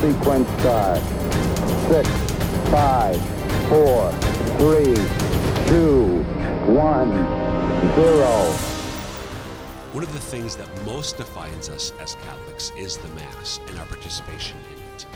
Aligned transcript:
sequence 0.00 0.48
start. 0.60 1.00
Six, 1.90 2.08
five, 2.70 3.20
four, 3.68 4.12
three, 4.58 4.94
two, 5.66 6.22
one, 6.72 7.10
zero. 7.96 8.52
One 9.92 10.04
of 10.04 10.12
the 10.12 10.20
things 10.20 10.54
that 10.54 10.68
most 10.86 11.16
defines 11.16 11.68
us 11.68 11.92
as 12.00 12.14
Catholics 12.14 12.70
is 12.76 12.96
the 12.98 13.08
Mass 13.08 13.58
and 13.68 13.78
our 13.78 13.86
participation 13.86 14.56
in 14.72 14.82
it. 14.94 15.06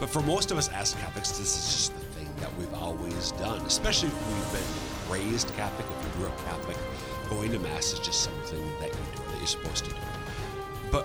But 0.00 0.08
for 0.08 0.22
most 0.22 0.50
of 0.50 0.56
us 0.56 0.68
as 0.70 0.94
Catholics, 0.94 1.32
this 1.32 1.54
is 1.54 1.64
just 1.76 1.94
the 1.94 2.06
thing 2.16 2.28
that 2.40 2.56
we've 2.56 2.72
always 2.74 3.32
done, 3.32 3.60
especially 3.66 4.08
if 4.08 4.28
we've 4.28 4.52
been 4.52 5.30
raised 5.30 5.54
Catholic, 5.56 5.86
if 5.86 6.04
we 6.04 6.20
grew 6.20 6.28
up 6.28 6.44
Catholic. 6.46 6.78
Going 7.28 7.52
to 7.52 7.58
Mass 7.58 7.92
is 7.92 7.98
just 7.98 8.22
something 8.22 8.64
that 8.80 8.88
you 8.88 9.04
do, 9.14 9.22
that 9.24 9.38
you're 9.38 9.46
supposed 9.46 9.84
to 9.84 9.90
do. 9.90 9.96
But 10.90 11.04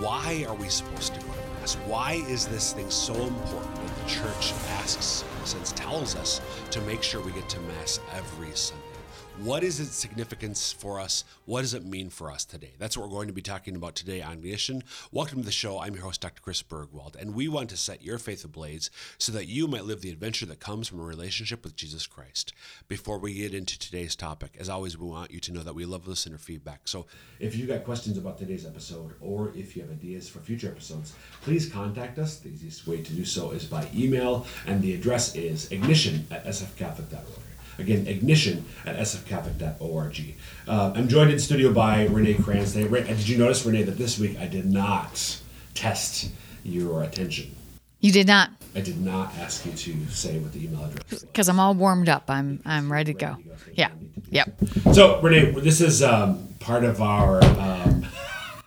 why 0.00 0.46
are 0.48 0.54
we 0.54 0.68
supposed 0.68 1.14
to 1.14 1.20
go 1.20 1.32
Mass? 1.62 1.74
Why 1.86 2.14
is 2.28 2.46
this 2.46 2.72
thing 2.72 2.90
so 2.90 3.14
important 3.14 3.74
that 3.76 3.96
the 4.02 4.10
Church 4.10 4.52
asks, 4.80 5.22
in 5.36 5.42
a 5.44 5.46
sense, 5.46 5.72
tells 5.72 6.16
us 6.16 6.40
to 6.72 6.80
make 6.82 7.04
sure 7.04 7.22
we 7.22 7.30
get 7.30 7.48
to 7.50 7.60
Mass 7.60 8.00
every 8.12 8.50
Sunday? 8.54 8.91
What 9.38 9.64
is 9.64 9.80
its 9.80 9.96
significance 9.96 10.72
for 10.72 11.00
us? 11.00 11.24
What 11.46 11.62
does 11.62 11.72
it 11.72 11.86
mean 11.86 12.10
for 12.10 12.30
us 12.30 12.44
today? 12.44 12.74
That's 12.78 12.98
what 12.98 13.08
we're 13.08 13.14
going 13.14 13.28
to 13.28 13.32
be 13.32 13.40
talking 13.40 13.74
about 13.74 13.94
today 13.94 14.20
on 14.20 14.34
Ignition. 14.34 14.84
Welcome 15.10 15.38
to 15.38 15.44
the 15.46 15.50
show. 15.50 15.80
I'm 15.80 15.94
your 15.94 16.04
host, 16.04 16.20
Dr. 16.20 16.42
Chris 16.42 16.62
Burgwald, 16.62 17.16
and 17.16 17.34
we 17.34 17.48
want 17.48 17.70
to 17.70 17.78
set 17.78 18.02
your 18.02 18.18
faith 18.18 18.44
ablaze 18.44 18.90
so 19.16 19.32
that 19.32 19.48
you 19.48 19.66
might 19.66 19.84
live 19.84 20.02
the 20.02 20.10
adventure 20.10 20.44
that 20.46 20.60
comes 20.60 20.86
from 20.86 21.00
a 21.00 21.04
relationship 21.04 21.64
with 21.64 21.74
Jesus 21.74 22.06
Christ. 22.06 22.52
Before 22.88 23.18
we 23.18 23.32
get 23.32 23.54
into 23.54 23.78
today's 23.78 24.14
topic, 24.14 24.54
as 24.60 24.68
always, 24.68 24.98
we 24.98 25.06
want 25.06 25.30
you 25.30 25.40
to 25.40 25.52
know 25.52 25.62
that 25.62 25.74
we 25.74 25.86
love 25.86 26.06
listener 26.06 26.38
feedback. 26.38 26.82
So 26.84 27.06
if 27.40 27.56
you've 27.56 27.68
got 27.68 27.84
questions 27.84 28.18
about 28.18 28.38
today's 28.38 28.66
episode 28.66 29.14
or 29.22 29.50
if 29.56 29.74
you 29.74 29.82
have 29.82 29.90
ideas 29.90 30.28
for 30.28 30.40
future 30.40 30.68
episodes, 30.68 31.14
please 31.40 31.68
contact 31.68 32.18
us. 32.18 32.38
The 32.38 32.50
easiest 32.50 32.86
way 32.86 33.02
to 33.02 33.12
do 33.12 33.24
so 33.24 33.52
is 33.52 33.64
by 33.64 33.88
email, 33.94 34.46
and 34.66 34.82
the 34.82 34.94
address 34.94 35.34
is 35.34 35.72
ignition 35.72 36.26
at 36.30 36.44
sfcatholic.org. 36.44 37.51
Again, 37.78 38.06
ignition 38.06 38.64
at 38.86 38.96
sfcatholic.org. 38.96 40.34
Uh, 40.68 40.92
I'm 40.94 41.08
joined 41.08 41.30
in 41.30 41.38
studio 41.38 41.72
by 41.72 42.06
Renae 42.06 42.42
Kranz. 42.42 42.72
Today. 42.74 42.86
Re- 42.86 43.02
Did 43.04 43.28
you 43.28 43.38
notice, 43.38 43.64
Renae, 43.64 43.86
that 43.86 43.98
this 43.98 44.18
week 44.18 44.38
I 44.38 44.46
did 44.46 44.66
not 44.70 45.40
test 45.74 46.30
your 46.64 47.02
attention? 47.02 47.54
You 48.00 48.12
did 48.12 48.26
not, 48.26 48.50
I 48.74 48.80
did 48.80 49.00
not 49.00 49.32
ask 49.38 49.64
you 49.64 49.72
to 49.72 50.06
say 50.10 50.38
what 50.38 50.52
the 50.52 50.64
email 50.64 50.84
address 50.84 51.10
was. 51.10 51.22
because 51.24 51.48
I'm 51.48 51.60
all 51.60 51.72
warmed 51.74 52.08
up. 52.08 52.24
I'm 52.28 52.60
I'm 52.64 52.90
ready 52.92 53.12
to 53.14 53.18
go. 53.18 53.26
Ready 53.26 53.42
to 53.42 53.48
go, 53.48 53.54
so 53.56 53.66
you 53.68 53.74
Yeah. 53.76 53.88
don't 53.88 54.00
need 54.02 54.14
to 54.14 54.20
do 54.20 54.80
Yep. 54.84 54.94
So, 54.94 55.20
Renae, 55.22 55.62
this 55.62 55.80
is 55.80 56.02
um, 56.02 56.48
part 56.58 56.84
of 56.84 57.00
our. 57.00 57.42
Um, 57.44 58.06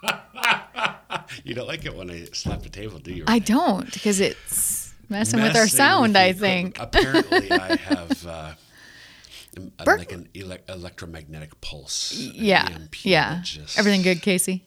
you 1.44 1.54
don't 1.54 1.68
like 1.68 1.86
it 1.86 1.96
when 1.96 2.10
I 2.10 2.26
slap 2.34 2.64
the 2.64 2.70
table, 2.70 3.00
do 3.00 3.14
you? 3.14 3.24
I 3.28 3.40
don't 3.40 3.92
because 3.94 4.20
it's 4.20 4.94
messing 5.10 5.42
with 5.42 5.56
our 5.56 5.68
sound. 5.68 6.14
with 6.14 6.18
I 6.18 6.34
think. 6.34 6.78
equipment. 6.80 7.26
Apparently, 7.28 7.52
I 7.52 7.76
have 7.76 8.26
uh, 8.28 8.54
uh, 9.80 9.84
like 9.86 10.12
an 10.12 10.28
ele- 10.36 10.58
electromagnetic 10.70 11.60
pulse. 11.62 12.14
Yeah. 12.14 12.70
Yeah. 13.04 13.42
just- 13.44 13.78
Everything 13.80 14.02
good, 14.02 14.22
Casey? 14.22 14.66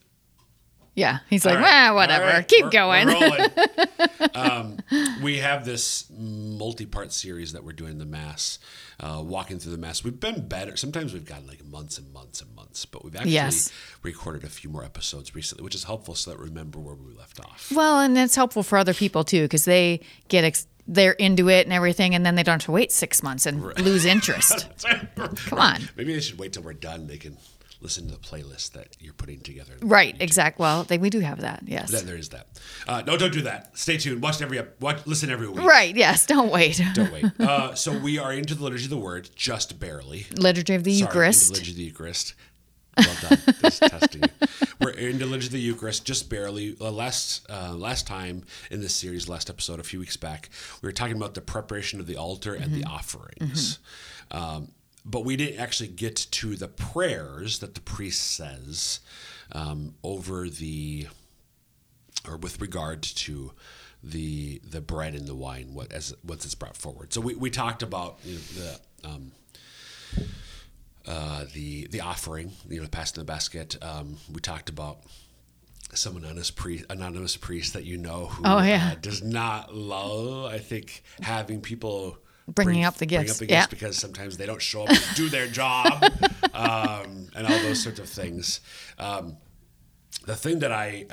Yeah. 0.94 1.19
He's 1.31 1.44
like, 1.44 1.56
right, 1.61 1.91
well, 1.91 1.94
whatever. 1.94 2.25
right, 2.25 2.48
Keep 2.48 2.64
we're- 2.64 2.72
going. 2.72 3.06
we're 3.06 4.28
um, 4.34 4.78
we 5.22 5.39
have 5.39 5.64
this 5.64 6.11
multi-part 6.11 7.12
series 7.12 7.53
that 7.53 7.62
we're 7.62 7.72
doing 7.72 7.98
the 7.98 8.05
mass, 8.05 8.59
uh, 8.98 9.22
walking 9.25 9.61
through 9.61 9.70
the 9.72 9.78
mass. 9.78 10.03
We've 10.03 10.19
been 10.19 10.48
better. 10.48 10.77
Sometimes 10.77 11.12
we've 11.12 11.25
gotten 11.25 11.47
like 11.47 11.64
months 11.64 11.98
and 11.98 12.12
months 12.12 12.41
and 12.41 12.53
months, 12.56 12.84
but 12.84 13.05
we've 13.05 13.14
actually 13.14 13.31
Yes. 13.33 13.70
recorded 14.03 14.42
a 14.42 14.48
few 14.48 14.70
more 14.70 14.83
episodes 14.84 15.36
recently, 15.36 15.62
which 15.62 15.77
is 15.77 15.84
helpful 15.84 16.16
so 16.16 16.31
that 16.33 16.39
we 16.41 16.47
remember 16.47 16.81
where 16.81 16.97
we 16.97 17.14
left 17.14 17.39
off. 17.41 17.70
well, 17.72 18.00
and 18.00 18.19
it's 18.19 18.34
helpful 18.34 18.64
for 18.64 18.77
other 18.77 18.94
people 18.94 19.22
too 19.22 19.42
because 19.42 19.64
they 19.66 20.00
get 20.27 20.42
ex- 20.42 20.66
they're 20.89 21.12
into 21.12 21.48
it 21.48 21.67
and 21.67 21.72
everything, 21.72 22.14
and 22.14 22.25
then 22.27 22.34
they 22.34 22.42
don't 22.42 22.55
have 22.55 22.64
to 22.67 22.72
wait 22.72 22.91
six 22.91 23.22
months 23.22 23.47
and 23.47 23.62
lose 23.78 24.04
interest. 24.16 24.69
Come 25.16 25.59
on. 25.59 25.82
Maybe 25.97 26.15
they 26.15 26.21
should 26.21 26.38
wait 26.38 26.54
till 26.54 26.62
we're 26.62 26.72
done. 26.72 27.06
They 27.06 27.19
can 27.19 27.37
listen 27.81 28.06
to 28.09 28.12
the 28.12 28.19
playlist 28.19 28.72
that 28.72 28.97
you're 28.98 29.12
putting 29.12 29.38
together. 29.38 29.75
right. 29.82 30.16
Exact. 30.19 30.59
Well, 30.59 30.82
they, 30.82 30.98
we 30.98 31.10
do 31.10 31.21
have 31.21 31.43
that. 31.43 31.62
Yes. 31.65 31.93
Then 31.93 32.06
there 32.06 32.16
is 32.16 32.31
that. 32.31 32.48
Uh, 32.88 33.03
no, 33.06 33.16
don't 33.16 33.32
do 33.32 33.43
that. 33.43 33.77
Stay 33.78 33.97
tuned. 33.98 34.21
Watch 34.21 34.43
every 34.43 34.60
watch, 34.81 35.06
listen 35.06 35.31
every 35.31 35.47
week. 35.48 35.65
Right. 35.65 35.94
Yes. 35.94 36.27
Don't 36.27 36.50
wait. 36.50 36.81
Don't 36.94 37.12
wait. 37.12 37.25
Uh, 37.38 37.75
so 37.75 37.97
we 37.97 38.19
are 38.19 38.32
into 38.32 38.54
the 38.56 38.65
liturgy 38.65 38.84
of 38.84 38.91
the 38.91 38.97
word, 38.98 39.31
just 39.37 39.78
barely. 39.78 40.27
Liturgy 40.37 40.75
of 40.75 40.82
the 40.84 40.93
Sorry, 40.93 41.06
Eucharist. 41.09 41.50
liturgy 41.53 41.71
of 41.71 41.77
the 41.77 41.84
Eucharist. 41.84 42.34
Well 42.98 43.16
done. 43.22 43.38
Testing. 43.70 44.22
We're 44.81 44.92
the 44.92 45.26
liturgy 45.26 45.47
of 45.47 45.53
the 45.53 45.60
Eucharist, 45.60 46.04
just 46.04 46.28
barely. 46.28 46.76
Uh, 46.81 46.91
last 46.91 47.47
uh, 47.50 47.72
last 47.75 48.06
time 48.06 48.44
in 48.70 48.81
this 48.81 48.94
series, 48.94 49.28
last 49.28 49.48
episode, 49.50 49.81
a 49.81 49.84
few 49.84 49.98
weeks 50.00 50.16
back, 50.16 50.48
we 50.82 50.86
were 50.88 50.92
talking 50.92 51.16
about 51.16 51.34
the 51.34 51.41
preparation 51.41 52.00
of 52.00 52.06
the 52.06 52.16
altar 52.16 52.54
and 52.54 52.66
Mm-hmm. 52.72 52.81
the 52.81 52.86
offerings. 52.88 53.78
Um, 54.31 54.72
but 55.04 55.25
we 55.25 55.36
didn't 55.36 55.59
actually 55.60 55.88
get 55.88 56.16
to 56.32 56.54
the 56.56 56.69
prayers 56.69 57.60
that 57.60 57.75
the 57.75 57.81
priest 57.81 58.20
says 58.20 59.00
um, 59.53 59.94
over 60.03 60.48
the 60.50 61.06
or 62.28 62.36
with 62.36 62.60
regard 62.60 63.03
to 63.03 63.53
the 64.03 64.60
the 64.69 64.80
bread 64.80 65.15
and 65.15 65.26
the 65.26 65.34
wine, 65.34 65.72
what 65.75 65.92
as 65.92 66.15
what's 66.22 66.44
it's 66.44 66.54
brought 66.54 66.76
forward. 66.76 67.12
So 67.12 67.20
we, 67.20 67.34
we 67.34 67.50
talked 67.50 67.82
about 67.82 68.19
you 68.25 68.34
know, 68.34 68.41
the 69.03 69.09
um, 69.09 69.32
uh, 71.09 71.45
the 71.55 71.87
the 71.89 72.01
offering, 72.03 72.53
you 72.69 72.81
know, 72.83 72.89
passing 72.89 73.21
the 73.21 73.25
basket. 73.25 73.77
Um, 73.83 74.19
we 74.33 74.41
talked 74.41 74.69
about 74.69 74.99
some 75.95 76.17
anonymous 76.19 76.51
priest, 76.51 76.85
anonymous 76.91 77.37
priest 77.37 77.73
that 77.73 77.85
you 77.85 77.97
know 77.97 78.27
who 78.27 78.43
Oh, 78.45 78.61
yeah. 78.63 78.91
uh, 78.93 79.01
does 79.01 79.23
not 79.23 79.75
love. 79.75 80.53
I 80.53 80.59
think 80.59 81.03
having 81.23 81.61
people. 81.61 82.19
Bringing 82.47 82.75
bring- 82.77 82.85
up 82.85 82.95
the 82.95 83.07
bring 83.07 83.21
gifts, 83.21 83.33
up 83.33 83.37
the 83.39 83.47
yeah. 83.53 83.61
gifts 83.63 83.71
because 83.71 83.97
sometimes 83.99 84.37
they 84.39 84.47
don't 84.47 84.63
show 84.63 84.85
up 84.85 84.89
and 84.91 85.01
do 85.17 85.29
their 85.29 85.47
job, 85.49 86.03
um, 86.55 87.29
and 87.37 87.47
all 87.47 87.59
those 87.61 87.83
sorts 87.83 87.99
of 88.01 88.09
things. 88.09 88.61
Um, 88.99 89.37
the 90.25 90.35
thing 90.35 90.61
that 90.61 90.73
I 90.73 91.07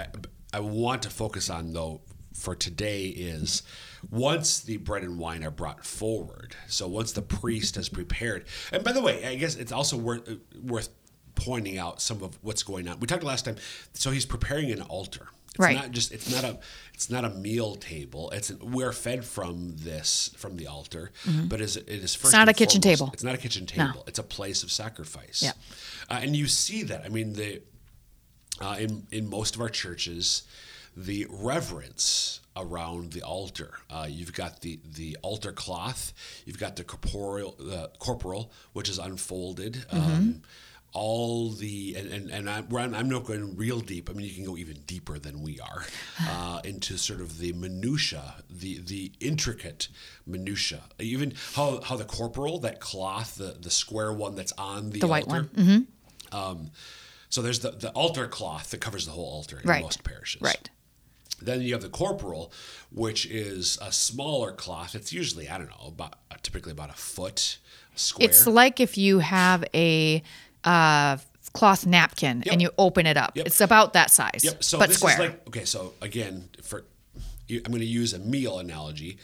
I 0.54 0.62
want 0.62 1.02
to 1.04 1.10
focus 1.10 1.50
on 1.50 1.74
though 1.74 2.00
for 2.36 2.54
today 2.56 3.06
is 3.08 3.64
once 4.12 4.60
the 4.60 4.78
bread 4.78 5.04
and 5.04 5.18
wine 5.18 5.44
are 5.44 5.52
brought 5.52 5.86
forward. 5.86 6.56
So 6.68 6.88
once 6.88 7.12
the 7.14 7.22
priest 7.22 7.76
has 7.76 7.90
prepared, 7.90 8.46
and 8.72 8.84
by 8.84 8.92
the 8.92 9.02
way, 9.02 9.26
I 9.26 9.36
guess 9.36 9.56
it's 9.56 9.72
also 9.72 9.98
worth 9.98 10.30
worth 10.62 10.90
pointing 11.36 11.78
out 11.78 12.02
some 12.02 12.22
of 12.24 12.38
what's 12.42 12.64
going 12.64 12.88
on. 12.88 13.00
We 13.00 13.08
talked 13.08 13.24
last 13.24 13.46
time. 13.46 13.56
So 13.94 14.12
he's 14.12 14.26
preparing 14.26 14.72
an 14.72 14.82
altar. 14.82 15.28
It's 15.50 15.60
Right. 15.60 15.76
not 15.78 15.92
just 15.92 16.12
it's 16.12 16.30
not 16.30 16.44
a 16.44 16.60
it's 16.94 17.10
not 17.10 17.24
a 17.24 17.30
meal 17.30 17.76
table. 17.76 18.30
It's 18.32 18.50
an, 18.50 18.60
we're 18.62 18.92
fed 18.92 19.24
from 19.24 19.76
this 19.78 20.30
from 20.38 20.58
the 20.58 20.68
altar, 20.68 21.12
but 21.48 21.62
is 21.62 21.78
it 21.78 21.88
is 21.88 22.14
first 22.14 22.34
Mm-hmm. 22.34 22.42
not 22.42 22.50
a 22.50 22.54
kitchen 22.54 22.82
foremost- 22.82 23.00
table. 23.00 23.12
It's 23.14 23.24
not 23.24 23.36
a 23.36 23.38
kitchen 23.38 23.66
No. 23.78 23.88
table. 23.88 24.04
It's 24.08 24.20
a 24.20 24.24
place 24.24 24.64
of 24.64 24.72
sacrifice. 24.72 25.42
Yeah. 25.42 25.54
Uh, 26.10 26.20
and 26.22 26.36
you 26.36 26.48
see 26.48 26.84
that. 26.84 27.06
I 27.06 27.10
mean, 27.10 27.34
the 27.34 27.62
uh, 28.62 28.76
in 28.80 29.08
in 29.12 29.30
most 29.30 29.56
of 29.56 29.62
our 29.62 29.70
churches, 29.70 30.44
the 30.96 31.28
reverence 31.30 32.40
around 32.58 33.12
the 33.14 33.22
altar. 33.22 33.72
Uh, 33.90 34.08
you've 34.10 34.34
got 34.34 34.62
the 34.62 34.80
the 34.96 35.18
altar 35.22 35.52
cloth. 35.52 36.14
You've 36.46 36.60
got 36.60 36.76
the 36.76 36.84
corporeal 36.84 37.56
uh, 37.72 37.88
corporal, 38.00 38.52
which 38.74 38.90
is 38.90 38.98
unfolded. 39.00 39.86
Um, 39.92 40.42
all 40.94 41.50
the 41.50 41.96
and 41.98 42.08
and, 42.14 42.30
and 42.32 42.50
I'm, 42.50 42.70
we're- 42.70 42.96
I'm 42.96 43.10
not 43.10 43.26
going 43.26 43.58
real 43.58 43.82
deep. 43.82 44.10
I 44.10 44.14
mean, 44.14 44.26
you 44.26 44.34
can 44.34 44.46
go 44.46 44.56
even 44.56 44.78
deeper 44.88 45.20
than 45.20 45.42
we 45.42 45.60
are 45.60 45.86
uh, 46.30 46.62
into 46.64 46.98
sort 46.98 47.20
of 47.20 47.38
the 47.40 47.52
minutia, 47.52 48.36
the 48.50 48.80
the 48.80 49.12
intricate 49.20 49.90
minutia. 50.26 50.84
Even 51.00 51.34
how 51.56 51.82
how 51.82 51.98
the 51.98 52.06
corporal, 52.06 52.60
that 52.60 52.80
cloth, 52.80 53.36
the 53.36 53.58
the 53.60 53.70
square 53.70 54.14
one 54.14 54.36
that's 54.36 54.54
on 54.58 54.92
the 54.92 55.00
The 55.02 55.08
white 55.08 55.26
altar, 55.28 55.50
one. 55.54 55.88
um, 56.32 56.72
so 57.30 57.42
there's 57.42 57.60
the, 57.60 57.72
the 57.72 57.90
altar 57.90 58.28
cloth 58.28 58.72
that 58.72 58.80
covers 58.80 59.06
the 59.06 59.12
whole 59.12 59.26
altar 59.26 59.60
in 59.60 59.68
Right. 59.68 59.82
most 59.84 60.06
parishes. 60.06 60.42
Right. 60.42 60.70
Then 61.42 61.62
you 61.62 61.74
have 61.74 61.82
the 61.82 61.90
corporal, 61.90 62.52
which 62.92 63.26
is 63.26 63.78
a 63.82 63.92
smaller 63.92 64.52
cloth. 64.52 64.96
It's 64.96 65.12
usually 65.14 65.50
I 65.50 65.58
don't 65.58 65.70
know 65.70 65.88
about 65.88 66.16
typically 66.44 66.72
about 66.72 66.90
a 66.90 66.94
foot 66.94 67.58
square. 67.96 68.30
It's 68.30 68.48
like 68.48 68.80
if 68.80 68.98
you 68.98 69.20
have 69.20 69.64
a 69.74 70.24
uh, 70.64 71.18
cloth 71.54 71.86
napkin 71.86 72.44
Yep. 72.46 72.52
and 72.54 72.62
you 72.62 72.72
open 72.78 73.06
it 73.06 73.18
up. 73.18 73.36
Yep. 73.36 73.48
it's 73.48 73.62
about 73.62 73.94
that 73.94 74.12
size, 74.12 74.42
Yep. 74.44 74.64
So 74.64 74.80
but 74.80 74.92
square. 74.92 75.20
like 75.20 75.48
okay. 75.48 75.66
So 75.66 75.94
again, 76.02 76.50
for 76.64 76.86
I'm 77.50 77.62
going 77.64 77.80
to 77.80 77.86
use 77.86 78.14
a 78.14 78.20
meal 78.20 78.58
analogy, 78.58 79.20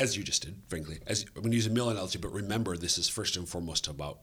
as 0.00 0.16
you 0.16 0.22
just 0.22 0.42
did, 0.44 0.54
frankly. 0.68 1.00
As 1.06 1.26
I'm 1.36 1.42
going 1.42 1.50
to 1.50 1.56
use 1.56 1.66
a 1.66 1.70
meal 1.70 1.90
analogy, 1.90 2.18
but 2.18 2.32
remember, 2.32 2.76
this 2.76 2.96
is 2.96 3.08
first 3.08 3.36
and 3.36 3.46
foremost 3.46 3.86
about 3.86 4.20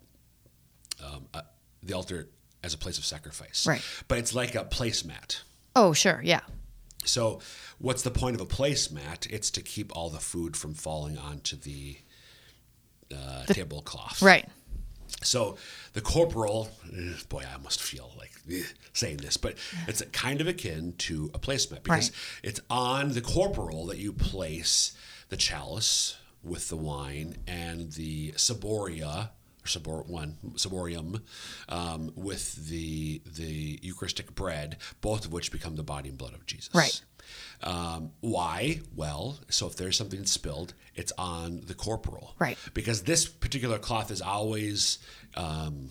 um, 1.03 1.27
uh, 1.33 1.41
the 1.83 1.93
altar 1.93 2.29
as 2.63 2.73
a 2.73 2.77
place 2.77 2.97
of 2.97 3.05
sacrifice. 3.05 3.67
Right. 3.67 3.81
But 4.07 4.17
it's 4.17 4.33
like 4.33 4.55
a 4.55 4.65
placemat. 4.65 5.41
oh, 5.75 5.93
sure, 5.93 6.21
yeah. 6.23 6.41
So, 7.03 7.39
what's 7.79 8.03
the 8.03 8.11
point 8.11 8.35
of 8.35 8.41
a 8.41 8.45
placemat? 8.45 9.27
It's 9.31 9.49
to 9.51 9.61
keep 9.61 9.95
all 9.95 10.09
the 10.09 10.19
food 10.19 10.55
from 10.55 10.73
falling 10.73 11.17
onto 11.17 11.55
the, 11.57 11.97
uh, 13.15 13.45
tablecloth. 13.47 14.21
Right. 14.21 14.47
So 15.23 15.57
the 15.93 16.01
corporal, 16.01 16.69
eh, 16.95 17.13
boy, 17.29 17.43
I 17.53 17.57
must 17.57 17.81
feel 17.81 18.11
like 18.17 18.31
eh, 18.51 18.63
saying 18.93 19.17
this, 19.17 19.37
but 19.37 19.55
it's 19.87 20.01
kind 20.13 20.41
of 20.41 20.47
akin 20.47 20.93
to 20.99 21.29
a 21.33 21.37
placement 21.39 21.83
because 21.83 22.09
Right. 22.09 22.17
it's 22.43 22.59
on 22.69 23.11
the 23.13 23.21
corporal 23.21 23.85
that 23.87 23.97
you 23.97 24.13
place 24.13 24.93
the 25.29 25.37
chalice 25.37 26.15
with 26.43 26.69
the 26.69 26.77
wine 26.77 27.37
and 27.45 27.91
the 27.93 28.31
ciboria 28.37 29.29
or 29.63 29.67
cibor 29.67 30.07
one 30.07 30.37
ciborium 30.55 31.21
um, 31.69 32.11
with 32.15 32.67
the 32.67 33.21
the 33.25 33.79
Eucharistic 33.81 34.33
bread, 34.35 34.77
both 35.01 35.25
of 35.25 35.33
which 35.33 35.51
become 35.51 35.75
the 35.75 35.83
body 35.83 36.09
and 36.09 36.17
blood 36.17 36.33
of 36.33 36.45
Jesus. 36.45 36.73
Right. 36.73 37.01
Um, 37.63 38.11
why? 38.21 38.81
Well, 38.95 39.39
so 39.49 39.67
if 39.67 39.75
there's 39.75 39.95
something 39.95 40.25
spilled, 40.25 40.73
it's 40.95 41.13
on 41.17 41.61
the 41.67 41.73
corporal. 41.73 42.35
Right. 42.39 42.57
Because 42.73 43.03
this 43.03 43.25
particular 43.25 43.77
cloth 43.77 44.11
is 44.11 44.21
always 44.21 44.99
um, 45.35 45.89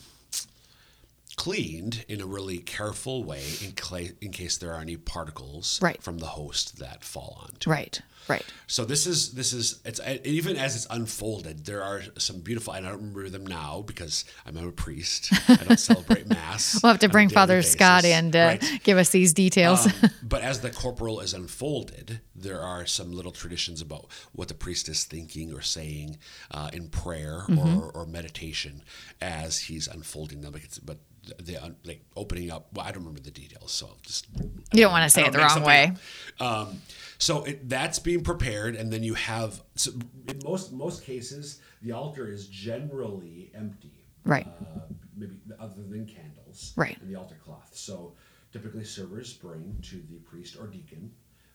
cleaned 1.45 2.05
in 2.09 2.21
a 2.21 2.27
really 2.27 2.59
careful 2.59 3.25
way 3.25 3.43
in, 3.65 3.73
cla 3.73 4.03
in 4.21 4.31
case 4.31 4.59
there 4.59 4.73
are 4.75 4.81
any 4.81 4.97
particles 4.97 5.79
Right. 5.81 6.03
from 6.03 6.19
the 6.19 6.27
host 6.27 6.79
that 6.81 7.03
fall 7.03 7.39
onto. 7.45 7.71
Right. 7.71 8.01
Right. 8.29 8.45
So 8.67 8.85
this 8.85 9.07
is 9.07 9.33
this 9.33 9.53
is 9.53 9.81
it's 9.85 10.01
even 10.25 10.57
as 10.57 10.77
it's 10.77 10.87
unfolded, 10.91 11.65
there 11.65 11.83
are 11.83 12.03
some 12.19 12.41
beautiful 12.41 12.75
and 12.75 12.87
I 12.87 12.91
don't 12.91 12.99
remember 13.01 13.29
them 13.31 13.47
now 13.47 13.83
because 13.85 14.25
I'm 14.47 14.57
a 14.59 14.71
priest. 14.71 15.33
I 15.49 15.57
don't 15.67 15.81
celebrate 15.81 16.29
mass. 16.39 16.81
We'll 16.83 16.93
have 16.93 17.01
to 17.01 17.09
bring 17.09 17.29
Father 17.31 17.63
Scott 17.63 18.03
basis. 18.03 18.19
in 18.19 18.33
to 18.33 18.39
Right. 18.39 18.81
give 18.85 18.99
us 18.99 19.09
these 19.09 19.33
details. 19.33 19.87
Um, 19.87 20.11
but 20.23 20.43
as 20.43 20.61
the 20.61 20.71
corporal 20.71 21.21
is 21.21 21.33
unfolded, 21.35 22.21
there 22.37 22.61
are 22.61 22.85
some 22.87 23.11
little 23.11 23.33
traditions 23.33 23.81
about 23.81 24.07
what 24.33 24.47
the 24.49 24.55
priest 24.55 24.89
is 24.89 25.05
thinking 25.05 25.53
or 25.53 25.63
saying 25.63 26.19
uh, 26.53 26.69
in 26.73 26.89
prayer 26.89 27.47
Mm-hmm. 27.49 27.79
or, 27.79 27.91
or 27.97 28.07
meditation 28.07 28.83
as 29.21 29.59
he's 29.69 29.89
unfolding 29.89 30.43
them. 30.43 30.55
But 30.85 30.99
the 31.39 31.57
un- 31.57 31.77
like 31.85 32.03
opening 32.17 32.51
up. 32.51 32.69
Well, 32.73 32.87
I 32.87 32.91
don't 32.91 33.03
remember 33.03 33.21
the 33.21 33.31
details, 33.31 33.73
so 33.73 33.87
I'll 33.87 33.99
just 34.03 34.27
you 34.73 34.83
don't 34.83 34.93
want 34.93 35.05
to 35.05 35.11
say 35.11 35.25
it 35.25 35.33
the 35.33 35.39
wrong 35.39 35.63
way. 35.63 35.93
Um, 36.39 36.81
so 37.19 37.45
it, 37.45 37.69
that's 37.69 37.99
being 37.99 38.23
prepared, 38.23 38.75
and 38.77 38.93
then 38.93 39.03
you 39.03 39.15
have 39.15 39.63
so 39.77 39.93
in 40.29 40.41
most 40.45 40.73
most 40.73 41.03
cases 41.05 41.61
the 41.83 41.93
altar 41.93 42.27
is 42.31 42.47
generally 42.49 43.51
empty, 43.55 44.05
Right. 44.25 44.47
Uh, 44.47 44.81
maybe 45.17 45.39
other 45.59 45.83
than 45.83 46.07
candles, 46.07 46.73
Right. 46.77 46.99
and 47.01 47.09
the 47.11 47.17
altar 47.19 47.37
cloth. 47.43 47.71
So 47.75 48.15
typically 48.53 48.85
servers 48.85 49.33
bring 49.35 49.77
to 49.83 49.97
the 50.11 50.19
priest 50.19 50.57
or 50.61 50.67
deacon 50.67 51.11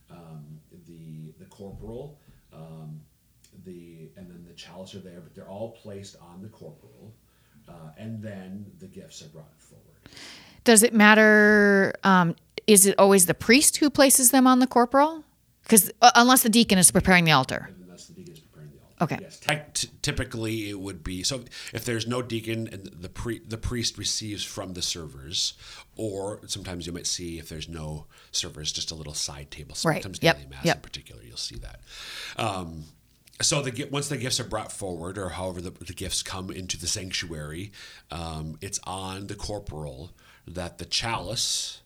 um, 0.10 0.60
the 0.88 1.34
the 1.40 1.46
corporal, 1.46 2.20
um, 2.54 3.02
the 3.66 4.10
and 4.18 4.30
then 4.30 4.46
the 4.48 4.54
chalice 4.54 4.94
are 4.96 5.00
there, 5.00 5.20
but 5.22 5.34
they're 5.36 5.50
all 5.50 5.72
placed 5.72 6.16
on 6.22 6.42
the 6.42 6.50
corporal, 6.50 7.16
uh, 7.68 7.74
and 7.98 8.22
then 8.22 8.66
the 8.80 8.88
gifts 8.88 9.22
are 9.22 9.28
brought 9.30 9.54
forward. 9.60 9.86
Does 10.64 10.84
it 10.84 10.94
matter? 10.94 11.94
Um, 12.04 12.36
is 12.68 12.86
it 12.88 12.96
always 12.98 13.26
the 13.28 13.34
priest 13.34 13.78
who 13.78 13.90
places 13.90 14.32
them 14.32 14.48
on 14.48 14.60
the 14.60 14.68
corporal? 14.68 15.24
Because 15.64 15.92
uh, 16.02 16.12
unless 16.16 16.44
the 16.44 16.50
deacon 16.50 16.78
is 16.78 16.92
preparing 16.92 17.26
the 17.26 17.32
altar. 17.32 17.70
And 17.80 17.90
that's 17.90 18.08
the 18.08 18.14
deacon's 18.14 18.40
preparing 18.40 18.72
the 18.72 18.78
altar. 18.82 19.04
Okay. 19.04 19.18
Yes. 19.22 19.40
Tec- 19.40 19.74
t- 19.74 19.90
typically, 20.02 20.70
it 20.70 20.80
would 20.80 21.04
be 21.04 21.22
so. 21.24 21.44
If 21.74 21.86
there's 21.86 22.08
no 22.08 22.22
deacon 22.22 22.68
and 22.72 22.86
the 22.88 23.10
pre- 23.10 23.40
the 23.40 23.58
priest 23.58 23.98
receives 23.98 24.44
from 24.44 24.74
the 24.74 24.82
servers, 24.82 25.54
or 25.96 26.40
sometimes 26.48 26.88
you 26.88 26.94
might 26.94 27.08
see 27.08 27.38
if 27.40 27.50
there's 27.50 27.70
no 27.70 28.06
servers, 28.32 28.72
just 28.72 28.90
a 28.92 28.96
little 28.96 29.14
side 29.14 29.52
table. 29.52 29.76
Right. 29.86 30.02
Sometimes 30.02 30.20
Yep. 30.24 30.36
daily 30.38 30.50
mass 30.50 30.66
Yep. 30.66 30.76
in 30.78 30.82
particular, 30.82 31.22
you'll 31.24 31.38
see 31.38 31.58
that. 31.58 31.82
Um, 32.38 32.86
so 33.42 33.62
the 33.62 33.86
once 33.92 34.08
the 34.10 34.18
gifts 34.18 34.40
are 34.40 34.46
brought 34.46 34.72
forward, 34.72 35.18
or 35.18 35.30
however 35.30 35.62
the, 35.62 35.72
the 35.72 35.94
gifts 35.94 36.24
come 36.24 36.50
into 36.50 36.78
the 36.78 36.88
sanctuary, 36.88 37.72
um, 38.12 38.58
it's 38.62 38.80
on 38.86 39.28
the 39.28 39.36
corporal 39.36 40.12
that 40.48 40.78
the 40.78 40.86
chalice 40.86 41.82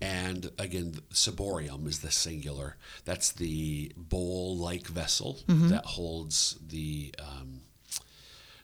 and 0.00 0.50
again 0.58 1.00
ciborium 1.12 1.86
is 1.88 2.00
the 2.00 2.10
singular. 2.10 2.76
That's 3.04 3.32
the 3.32 3.92
bowl-like 3.96 4.86
vessel 4.86 5.40
Mm-hmm. 5.48 5.68
that 5.68 5.84
holds 5.84 6.56
the 6.66 7.14
um, 7.18 7.62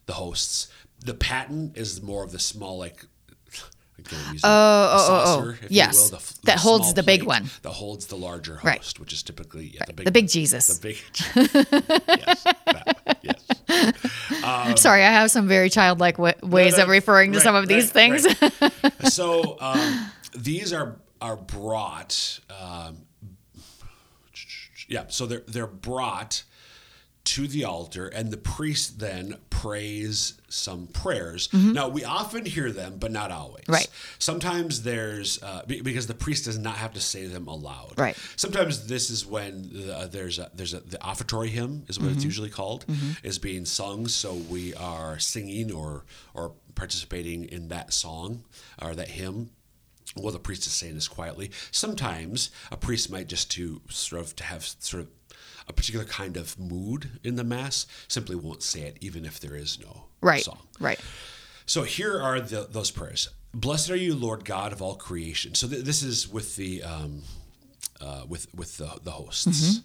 the 0.07 0.13
hosts. 0.15 0.69
The 1.05 1.15
paten 1.15 1.73
is 1.75 2.01
more 2.03 2.23
of 2.25 2.31
the 2.33 2.39
small 2.39 2.79
like. 2.79 3.07
Using 3.97 4.41
Oh, 4.45 4.49
a 4.49 4.91
oh, 4.93 5.09
oh, 5.09 5.45
oh. 5.47 5.49
if 5.63 5.71
Yes. 5.71 5.95
you 5.97 6.03
will, 6.03 6.19
the 6.19 6.35
That 6.45 6.59
holds 6.59 6.93
the 6.95 7.03
big 7.03 7.23
one. 7.23 7.49
That 7.63 7.71
holds 7.71 8.07
the 8.07 8.17
larger 8.17 8.55
host, 8.57 8.65
Right. 8.65 9.01
which 9.01 9.13
is 9.13 9.23
typically 9.23 9.67
yeah, 9.75 9.85
the 9.87 9.93
big 9.95 10.05
The 10.07 10.13
big. 10.13 10.29
Jesus. 10.29 10.67
The 10.79 10.81
big 10.89 10.97
yes, 12.19 12.43
that 12.67 13.19
yes. 13.23 14.81
Sorry, 14.83 15.03
I 15.03 15.11
have 15.11 15.31
some 15.31 15.49
very 15.49 15.71
childlike 15.71 16.17
w- 16.17 16.35
ways 16.43 16.77
no, 16.77 16.83
of 16.85 16.89
referring 16.91 17.33
to 17.33 17.39
right, 17.39 17.45
some 17.45 17.55
of 17.55 17.67
these 17.69 17.91
things. 17.91 18.27
right. 18.43 18.93
so 19.11 19.57
um, 19.61 20.11
these 20.37 20.73
are 20.73 20.97
are 21.21 21.37
brought. 21.37 22.41
Um, 22.51 22.99
yeah, 24.89 25.05
so 25.09 25.25
they're 25.27 25.43
they're 25.49 25.67
brought 25.67 26.43
to 27.25 27.47
the 27.49 27.65
altar, 27.65 28.07
and 28.09 28.31
the 28.31 28.37
priest 28.37 28.99
then 28.99 29.37
prays 29.51 30.35
some 30.49 30.87
prayers. 30.89 31.49
Now 31.55 31.89
we 31.89 32.05
often 32.05 32.45
hear 32.45 32.71
them, 32.71 32.97
but 32.99 33.11
not 33.11 33.31
always. 33.31 33.65
Mm-hmm. 33.65 33.73
Right. 33.73 33.89
Sometimes 34.19 34.83
there's 34.83 35.43
uh, 35.43 35.63
because 35.67 36.07
the 36.07 36.15
priest 36.15 36.45
does 36.45 36.59
not 36.59 36.77
have 36.77 36.93
to 36.95 37.01
say 37.01 37.27
them 37.27 37.47
aloud. 37.49 37.95
Right. 37.97 38.17
Sometimes 38.37 38.87
this 38.87 39.09
is 39.09 39.25
when 39.25 39.71
uh, 39.91 40.07
there's 40.07 40.39
a, 40.39 40.51
there's 40.55 40.75
a, 40.75 40.81
the 40.81 40.99
offertory 40.99 41.49
hymn 41.49 41.85
is 41.89 41.99
what 41.99 42.09
Mm-hmm. 42.09 42.17
it's 42.17 42.25
usually 42.25 42.51
called 42.51 42.85
is 43.23 43.39
being 43.39 43.65
sung. 43.65 44.07
So 44.07 44.35
we 44.35 44.75
are 44.75 45.19
singing 45.19 45.73
or 45.73 46.05
or 46.35 46.53
participating 46.75 47.45
in 47.47 47.69
that 47.69 47.93
song 47.95 48.45
or 48.83 48.95
that 48.95 49.09
hymn. 49.09 49.51
Well, 50.17 50.33
the 50.33 50.39
priest 50.39 50.67
is 50.67 50.73
saying 50.73 50.95
this 50.95 51.09
quietly. 51.09 51.51
Sometimes 51.71 52.51
a 52.71 52.77
priest 52.77 53.11
might 53.11 53.29
just 53.29 53.51
to 53.53 53.81
sort 53.89 54.21
of 54.23 54.37
to 54.37 54.45
have 54.45 54.63
sort 54.65 55.03
of 55.03 55.09
a 55.69 55.73
particular 55.73 56.05
kind 56.05 56.37
of 56.37 56.59
mood 56.59 57.19
in 57.23 57.37
the 57.37 57.45
mass 57.45 57.87
simply 58.09 58.37
won't 58.37 58.63
say 58.63 58.81
it 58.83 58.97
even 59.01 59.25
if 59.25 59.41
there 59.41 59.57
is 59.57 59.79
no 59.81 60.05
right. 60.21 60.43
song. 60.45 60.59
Right. 60.81 61.01
So 61.67 61.83
here 61.83 62.21
are 62.21 62.41
the, 62.41 62.67
those 62.71 62.91
prayers. 62.91 63.29
Blessed 63.55 63.91
are 63.91 63.97
you, 63.97 64.15
Lord 64.15 64.45
God 64.45 64.73
of 64.73 64.83
all 64.83 64.97
creation. 64.97 65.55
So 65.55 65.67
th- 65.69 65.85
this 65.85 66.03
is 66.03 66.29
with 66.29 66.57
the 66.57 66.83
um, 66.83 67.23
uh, 68.01 68.25
with 68.29 68.53
with 68.55 68.77
the, 68.79 68.99
the 69.03 69.13
hosts. 69.13 69.81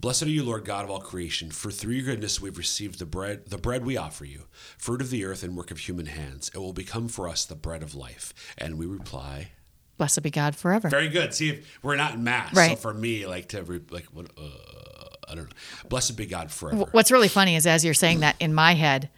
Blessed 0.00 0.24
are 0.24 0.28
you, 0.28 0.42
Lord 0.44 0.64
God 0.64 0.84
of 0.84 0.90
all 0.90 1.00
creation, 1.00 1.50
for 1.52 1.70
through 1.70 1.94
your 1.94 2.04
goodness 2.04 2.40
we've 2.40 2.58
received 2.58 2.98
the 2.98 3.06
bread, 3.06 3.46
the 3.46 3.56
bread 3.56 3.86
we 3.86 3.96
offer 3.96 4.24
you, 4.24 4.42
fruit 4.76 5.00
of 5.00 5.08
the 5.10 5.24
earth 5.24 5.42
and 5.44 5.56
work 5.56 5.70
of 5.70 5.78
human 5.78 6.06
hands. 6.06 6.50
It 6.52 6.58
will 6.58 6.72
become 6.72 7.06
for 7.08 7.28
us 7.28 7.44
the 7.44 7.54
bread 7.54 7.82
of 7.82 7.94
life. 7.94 8.34
And 8.58 8.76
we 8.76 8.84
reply, 8.86 9.52
Blessed 9.96 10.22
be 10.22 10.30
God 10.32 10.56
forever. 10.56 10.88
very 10.88 11.08
good. 11.08 11.32
See, 11.32 11.50
if 11.50 11.78
we're 11.82 11.94
not 11.96 12.14
in 12.14 12.24
mass, 12.24 12.50
so 12.52 12.60
Right. 12.60 12.78
for 12.78 12.92
me, 12.92 13.24
like 13.26 13.48
to 13.50 13.62
re- 13.62 13.80
like 13.90 14.06
what 14.06 14.26
uh, 14.36 15.03
I 15.28 15.34
don't 15.34 15.44
know. 15.44 15.88
Blessed 15.88 16.16
be 16.16 16.26
God 16.26 16.50
forever. 16.50 16.86
What's 16.92 17.10
really 17.10 17.28
funny 17.28 17.56
is 17.56 17.66
as 17.66 17.84
you're 17.84 17.94
saying 17.94 18.20
that 18.20 18.36
in 18.40 18.54
my 18.54 18.74
head, 18.74 19.08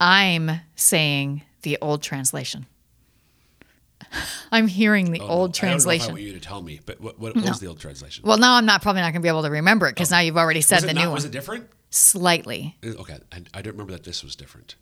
I'm 0.00 0.60
saying 0.74 1.42
the 1.62 1.78
old 1.80 2.02
translation. 2.02 2.66
I'm 4.52 4.68
hearing 4.68 5.12
the 5.12 5.20
Oh, 5.20 5.26
old 5.26 5.30
I 5.30 5.32
don't 5.32 5.36
know 5.36 5.46
if 5.48 5.56
I 5.56 5.58
translation. 5.70 6.12
want 6.12 6.22
you 6.22 6.32
to 6.32 6.40
tell 6.40 6.62
me, 6.62 6.80
but 6.84 7.00
what, 7.00 7.18
what 7.18 7.34
was 7.34 7.60
the 7.60 7.66
old 7.66 7.80
translation? 7.80 8.24
Well, 8.26 8.38
now 8.38 8.54
I'm 8.54 8.66
not 8.66 8.82
probably 8.82 9.02
not 9.02 9.12
going 9.12 9.22
to 9.22 9.26
be 9.26 9.28
able 9.28 9.42
to 9.42 9.50
remember 9.50 9.86
it 9.86 9.92
because 9.94 10.10
now 10.10 10.20
you've 10.20 10.36
already 10.36 10.60
said 10.60 10.80
the 10.82 10.90
it 10.90 10.94
new 10.94 11.02
one. 11.02 11.12
Was 11.12 11.24
it 11.24 11.32
different? 11.32 11.68
Slightly. 11.90 12.76
Uh, 12.84 13.00
okay, 13.00 13.18
I, 13.32 13.42
I 13.54 13.62
don't 13.62 13.72
remember 13.72 13.92
that 13.92 14.04
this 14.04 14.22
was 14.22 14.36
different. 14.36 14.76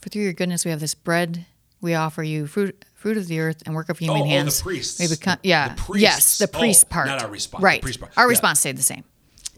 For 0.00 0.08
through 0.08 0.22
your 0.22 0.32
goodness, 0.32 0.64
we 0.64 0.70
have 0.70 0.80
this 0.80 0.94
bread. 0.94 1.46
We 1.82 1.94
offer 1.94 2.22
you 2.22 2.46
fruit, 2.46 2.82
fruit 2.94 3.18
of 3.18 3.28
the 3.28 3.40
earth, 3.40 3.62
and 3.66 3.74
work 3.74 3.88
of 3.90 3.98
human 3.98 4.22
oh, 4.22 4.24
oh 4.24 4.28
hands. 4.28 4.58
the 4.58 4.62
priests. 4.64 4.98
We 4.98 5.08
become, 5.08 5.38
yeah, 5.42 5.68
the 5.68 5.74
priests. 5.82 6.02
yes, 6.02 6.38
the 6.38 6.48
priest 6.48 6.86
Oh, 6.88 6.92
part. 6.92 7.06
not 7.08 7.22
our 7.22 7.28
response, 7.30 7.60
the 7.60 7.64
Right, 7.64 7.82
priest 7.82 8.00
part. 8.00 8.12
our 8.16 8.24
Yeah. 8.24 8.30
response 8.30 8.60
stayed 8.60 8.78
the 8.78 8.82
same. 8.82 9.04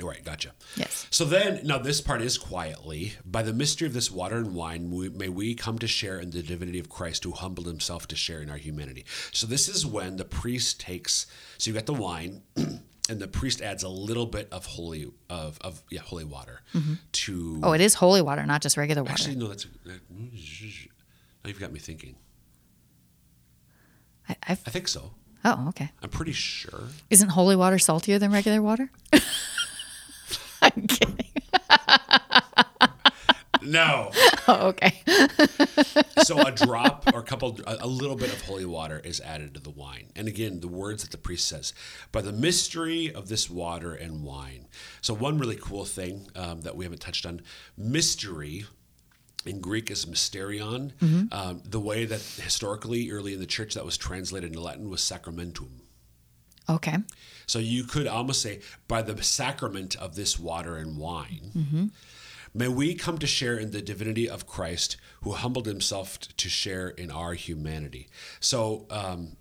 Right, 0.00 0.25
gotcha. 0.25 0.52
Yes. 0.76 1.07
So 1.11 1.25
then, 1.25 1.61
now 1.64 1.78
this 1.78 2.00
part 2.00 2.23
is 2.23 2.38
quietly. 2.38 3.14
By 3.25 3.43
the 3.43 3.52
mystery 3.52 3.87
of 3.87 3.95
this 3.95 4.11
water 4.11 4.37
and 4.37 4.55
wine, 4.55 4.90
we, 4.90 5.09
may 5.09 5.28
we 5.28 5.55
come 5.55 5.78
to 5.81 5.88
share 5.88 6.19
in 6.19 6.31
the 6.31 6.43
divinity 6.43 6.78
of 6.78 6.88
Christ, 6.88 7.25
who 7.25 7.33
humbled 7.33 7.67
himself 7.67 8.07
to 8.09 8.17
share 8.17 8.40
in 8.40 8.50
our 8.50 8.57
humanity. 8.57 9.05
So 9.33 9.47
this 9.47 9.69
is 9.69 9.85
when 9.85 10.17
the 10.17 10.25
priest 10.25 10.81
takes. 10.81 11.26
So 11.59 11.71
you 11.71 11.75
got 11.75 11.87
the 11.87 11.95
wine, 11.95 12.43
and 13.09 13.21
the 13.21 13.28
priest 13.28 13.61
adds 13.61 13.83
a 13.83 13.88
little 13.88 14.26
bit 14.26 14.49
of 14.52 14.67
holy 14.67 15.11
of 15.31 15.59
of 15.62 15.83
yeah 15.90 16.00
holy 16.00 16.25
water 16.25 16.61
mm-hmm. 16.75 16.95
to. 17.12 17.61
Oh, 17.62 17.73
it 17.73 17.81
is 17.81 17.95
holy 17.95 18.23
water, 18.23 18.45
not 18.47 18.62
just 18.62 18.76
regular 18.76 19.02
water. 19.02 19.12
actually, 19.12 19.37
no, 19.37 19.49
that's. 19.49 19.67
Now 19.85 19.95
you've 21.47 21.61
got 21.61 21.73
me 21.73 21.78
thinking. 21.78 22.17
I, 24.28 24.37
I've, 24.47 24.62
I 24.67 24.71
think 24.71 24.88
so. 24.88 25.12
oh, 25.45 25.69
okay. 25.71 25.90
I'm 26.02 26.11
pretty 26.11 26.33
sure. 26.33 26.83
Isn't 27.11 27.31
holy 27.31 27.57
water 27.57 27.78
saltier 27.78 28.19
than 28.19 28.31
regular 28.31 28.61
water? 28.61 28.90
I'm 30.62 30.87
kidding. 30.87 31.25
No. 33.62 34.11
Oh, 34.50 34.69
okay. 34.69 35.03
so 36.25 36.41
a 36.41 36.50
drop 36.50 37.05
or 37.12 37.19
a 37.21 37.23
couple 37.23 37.61
a, 37.67 37.77
a 37.81 37.87
little 37.87 38.17
bit 38.17 38.33
of 38.33 38.41
holy 38.41 38.65
water 38.65 38.99
is 38.99 39.21
added 39.21 39.53
to 39.53 39.61
the 39.61 39.69
wine 39.69 40.07
and 40.17 40.27
again 40.27 40.61
the 40.61 40.69
words 40.69 41.03
that 41.03 41.11
the 41.11 41.19
priest 41.19 41.47
says 41.47 41.75
by 42.11 42.23
the 42.23 42.33
mystery 42.33 43.12
of 43.12 43.29
this 43.29 43.50
water 43.50 43.93
and 43.93 44.25
wine 44.25 44.67
so 45.03 45.12
one 45.12 45.38
really 45.38 45.59
cool 45.61 45.85
thing 45.85 46.29
um, 46.35 46.62
that 46.62 46.77
we 46.77 46.87
haven't 46.87 47.03
touched 47.03 47.27
on 47.27 47.43
mystery 47.77 48.65
in 49.45 49.61
Greek 49.61 49.91
is 49.91 50.07
mysterion. 50.07 50.93
Um, 51.31 51.62
the 51.65 51.81
way 51.81 52.07
that 52.07 52.21
historically, 52.21 53.11
early 53.11 53.35
in 53.35 53.41
the 53.41 53.47
church, 53.47 53.75
that 53.75 53.85
was 53.85 53.97
translated 53.97 54.49
into 54.50 54.61
Latin 54.61 54.88
was 54.91 55.00
sacramentum. 55.03 55.83
Okay. 56.68 56.96
So 57.46 57.58
you 57.58 57.84
could 57.84 58.06
almost 58.06 58.42
say, 58.42 58.60
by 58.88 59.02
the 59.02 59.22
sacrament 59.22 59.96
of 59.96 60.14
this 60.16 60.38
water 60.38 60.76
and 60.76 60.98
wine, 60.98 61.92
may 62.54 62.68
we 62.68 62.94
come 62.94 63.18
to 63.18 63.26
share 63.26 63.56
in 63.56 63.70
the 63.70 63.80
divinity 63.80 64.28
of 64.28 64.46
Christ, 64.46 64.96
who 65.22 65.32
humbled 65.32 65.66
himself 65.66 66.18
to 66.20 66.48
share 66.48 66.88
in 66.88 67.10
our 67.10 67.32
humanity. 67.34 68.08
So 68.40 68.87
um, 68.90 69.37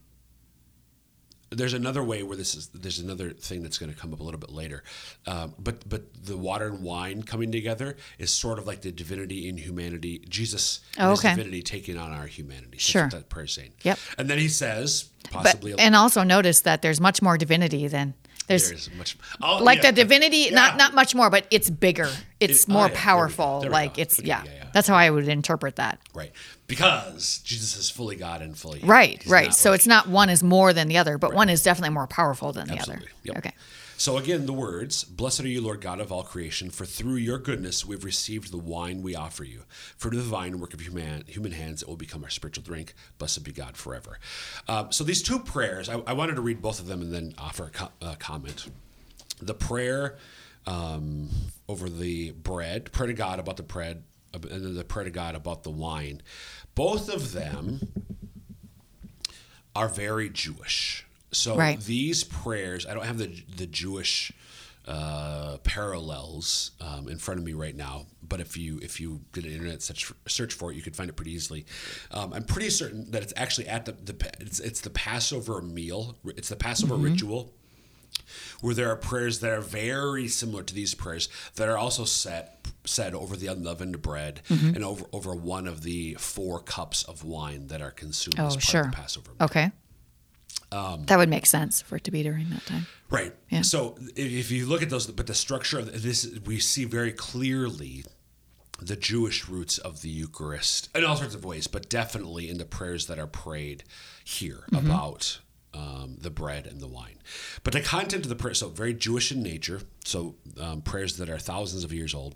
there's 1.49 1.73
another 1.73 2.03
way 2.03 2.23
where 2.23 2.35
this 2.35 2.55
is. 2.55 2.67
There's 2.69 2.99
another 2.99 3.29
thing 3.29 3.63
that's 3.63 3.77
going 3.77 3.91
to 3.93 3.97
come 3.97 4.13
up 4.13 4.19
a 4.19 4.23
little 4.23 4.39
bit 4.39 4.51
later, 4.51 4.83
um, 5.25 5.53
but 5.57 5.87
but 5.87 6.01
the 6.25 6.35
water 6.35 6.67
and 6.67 6.83
wine 6.83 7.23
coming 7.23 7.53
together 7.53 7.95
is 8.19 8.31
sort 8.31 8.59
of 8.59 8.67
like 8.67 8.81
the 8.81 8.91
divinity 8.91 9.47
in 9.47 9.55
humanity. 9.57 10.25
Jesus, 10.27 10.81
Oh, 10.99 11.11
his 11.11 11.19
okay. 11.19 11.35
divinity 11.35 11.61
taking 11.61 11.97
on 11.97 12.11
our 12.11 12.25
humanity. 12.27 12.71
That's 12.71 12.83
Sure. 12.83 13.03
what 13.03 13.11
that 13.11 13.29
prayer 13.29 13.47
saying. 13.47 13.71
Yep. 13.83 13.97
And 14.17 14.29
then 14.29 14.39
he 14.39 14.49
says, 14.49 15.09
But 15.31 15.43
possibly. 15.43 15.75
and 15.77 15.95
also 15.95 16.23
notice 16.23 16.61
that 16.61 16.81
there's 16.81 16.99
much 17.01 17.21
more 17.21 17.37
divinity 17.37 17.87
than 17.87 18.13
there's 18.47 18.69
there's 18.69 18.89
much 18.97 19.17
oh, 19.41 19.57
like 19.61 19.83
yeah. 19.83 19.91
the 19.91 19.95
divinity 20.03 20.37
Yeah. 20.49 20.55
not 20.55 20.77
not 20.77 20.93
much 20.93 21.13
more 21.13 21.29
but 21.29 21.45
it's 21.51 21.69
bigger 21.69 22.09
it's 22.39 22.63
It- 22.63 22.69
oh, 22.69 22.73
more 22.73 22.81
yeah, 22.83 22.87
there 22.87 22.95
we 22.95 23.01
powerful 23.01 23.59
There 23.61 23.69
like 23.69 23.97
it's 23.97 24.19
Okay, 24.19 24.27
yeah. 24.29 24.43
that's 24.73 24.87
how 24.87 24.95
i 24.95 25.09
would 25.09 25.27
interpret 25.27 25.75
that 25.77 25.99
Right. 26.13 26.31
Because 26.67 27.39
Jesus 27.45 27.77
is 27.77 27.89
fully 27.89 28.15
God 28.17 28.41
and 28.41 28.57
fully 28.57 28.79
right 28.83 29.21
right 29.27 29.53
so 29.53 29.69
like- 29.71 29.79
it's 29.79 29.87
not 29.87 30.07
one 30.07 30.29
is 30.29 30.43
more 30.43 30.71
than 30.73 30.87
the 30.87 30.97
other 30.97 31.17
but 31.17 31.33
one 31.33 31.49
is 31.49 31.61
definitely 31.63 31.93
more 31.93 32.07
powerful 32.07 32.51
than 32.53 32.67
the 32.67 32.79
other 32.79 33.01
Yep. 33.23 33.37
okay 33.37 33.53
So 33.99 34.17
again, 34.17 34.45
the 34.45 34.53
words, 34.53 35.03
Blessed 35.03 35.41
are 35.41 35.47
you, 35.47 35.59
Lord 35.59 35.81
God 35.81 35.99
of 35.99 36.11
all 36.11 36.21
creation, 36.21 36.69
for 36.69 36.85
through 36.85 37.15
your 37.15 37.39
goodness 37.39 37.83
we've 37.83 38.03
received 38.03 38.51
the 38.51 38.57
wine 38.57 39.01
we 39.01 39.15
offer 39.15 39.43
you. 39.43 39.63
For 39.97 40.11
to 40.11 40.17
the 40.17 40.21
vine 40.21 40.59
work 40.59 40.75
of 40.75 40.81
human, 40.81 41.23
human 41.25 41.51
hands, 41.51 41.81
it 41.81 41.87
will 41.87 41.97
become 41.97 42.23
our 42.23 42.29
spiritual 42.29 42.63
drink. 42.63 42.93
Blessed 43.17 43.43
be 43.43 43.51
God 43.51 43.75
forever. 43.75 44.19
Um, 44.67 44.91
so 44.91 45.03
these 45.03 45.23
two 45.23 45.39
prayers, 45.39 45.89
I, 45.89 45.95
I 46.05 46.13
wanted 46.13 46.35
to 46.35 46.41
read 46.41 46.61
both 46.61 46.79
of 46.79 46.85
them 46.85 47.01
and 47.01 47.11
then 47.11 47.33
offer 47.39 47.65
a 47.65 47.69
co- 47.71 47.91
uh, 47.99 48.13
comment. 48.19 48.67
The 49.41 49.55
prayer 49.55 50.17
um, 50.67 51.29
over 51.67 51.89
the 51.89 52.31
bread, 52.31 52.91
pray 52.91 53.07
to 53.07 53.13
God 53.13 53.39
about 53.39 53.57
the 53.57 53.63
bread, 53.63 54.03
uh, 54.31 54.39
and 54.51 54.63
then 54.63 54.75
the 54.75 54.83
prayer 54.83 55.05
to 55.05 55.11
God 55.11 55.33
about 55.33 55.63
the 55.63 55.71
wine. 55.71 56.21
Both 56.75 57.09
of 57.09 57.31
them 57.31 57.79
are 59.75 59.89
very 59.89 60.29
Jewish. 60.29 61.06
So 61.37 61.55
Right. 61.55 61.79
these 61.79 62.23
prayers, 62.23 62.85
I 62.85 62.93
don't 62.93 63.05
have 63.05 63.17
the 63.17 63.31
the 63.55 63.67
Jewish 63.67 64.31
uh, 64.87 65.57
parallels 65.63 66.71
um, 66.79 67.09
in 67.09 67.17
front 67.17 67.39
of 67.39 67.45
me 67.45 67.53
right 67.53 67.75
now, 67.75 68.05
but 68.27 68.39
if 68.39 68.55
you 68.55 68.79
if 68.81 68.99
you 69.01 69.19
did 69.33 69.45
an 69.45 69.51
internet 69.51 69.81
search 69.81 70.11
search 70.27 70.53
for 70.53 70.71
it, 70.71 70.75
you 70.75 70.81
could 70.81 70.95
find 70.95 71.09
it 71.09 71.13
pretty 71.13 71.31
easily. 71.33 71.65
Um, 72.11 72.33
I'm 72.33 72.43
pretty 72.45 72.69
certain 72.69 73.11
that 73.11 73.21
it's 73.21 73.33
actually 73.35 73.67
at 73.67 73.85
the, 73.85 73.91
the 73.91 74.31
it's, 74.39 74.59
it's 74.59 74.81
the 74.81 74.89
Passover 74.89 75.61
meal. 75.61 76.15
It's 76.25 76.49
the 76.49 76.55
Passover 76.55 76.95
ritual 76.95 77.53
where 78.61 78.73
there 78.73 78.89
are 78.89 78.95
prayers 78.95 79.39
that 79.41 79.51
are 79.51 79.61
very 79.61 80.27
similar 80.27 80.63
to 80.63 80.73
these 80.73 80.95
prayers 80.95 81.29
that 81.55 81.67
are 81.69 81.77
also 81.77 82.03
set 82.05 82.65
said 82.85 83.13
over 83.13 83.35
the 83.35 83.47
unleavened 83.47 84.01
bread 84.01 84.41
and 84.49 84.83
over 84.83 85.05
over 85.11 85.35
one 85.35 85.67
of 85.67 85.83
the 85.83 86.13
four 86.15 86.59
cups 86.61 87.03
of 87.03 87.23
wine 87.25 87.67
that 87.67 87.81
are 87.81 87.91
consumed 87.91 88.39
oh 88.39 88.47
as 88.47 88.53
part 88.55 88.63
sure 88.63 88.81
of 88.81 88.91
the 88.91 88.95
Passover. 88.97 89.31
meal. 89.31 89.37
okay 89.45 89.71
Um, 90.71 91.05
that 91.05 91.17
would 91.17 91.29
make 91.29 91.45
sense 91.45 91.81
for 91.81 91.95
it 91.95 92.03
to 92.03 92.11
be 92.11 92.23
during 92.23 92.49
that 92.49 92.65
time 92.65 92.87
Right. 93.09 93.33
Yeah. 93.49 93.61
So 93.61 93.95
if, 94.15 94.51
you 94.51 94.65
look 94.65 94.81
at 94.81 94.89
those, 94.89 95.07
but 95.07 95.27
the 95.27 95.33
structure 95.33 95.79
of 95.79 96.03
this, 96.03 96.29
we 96.45 96.59
see 96.59 96.83
very 96.85 97.13
clearly 97.13 98.03
the 98.81 98.95
Jewish 98.95 99.47
roots 99.47 99.77
of 99.77 100.01
the 100.01 100.09
Eucharist 100.09 100.89
in 100.93 101.05
all 101.05 101.15
sorts 101.15 101.33
of 101.33 101.45
ways, 101.45 101.67
but 101.67 101.89
definitely 101.89 102.49
in 102.49 102.57
the 102.57 102.65
prayers 102.65 103.07
that 103.07 103.17
are 103.17 103.27
prayed 103.27 103.83
here 104.23 104.65
Mm-hmm. 104.71 104.85
about 104.85 105.39
um, 105.73 106.17
the 106.19 106.29
bread 106.29 106.67
and 106.67 106.81
the 106.81 106.87
wine. 106.87 107.19
But 107.63 107.73
the 107.73 107.81
content 107.81 108.23
of 108.23 108.29
the 108.29 108.35
prayer, 108.35 108.53
so 108.53 108.69
very 108.69 108.93
Jewish 108.93 109.31
in 109.31 109.41
nature, 109.41 109.81
so 110.03 110.35
um, 110.59 110.81
prayers 110.81 111.17
that 111.17 111.29
are 111.29 111.39
thousands 111.39 111.83
of 111.83 111.93
years 111.93 112.13
old. 112.13 112.35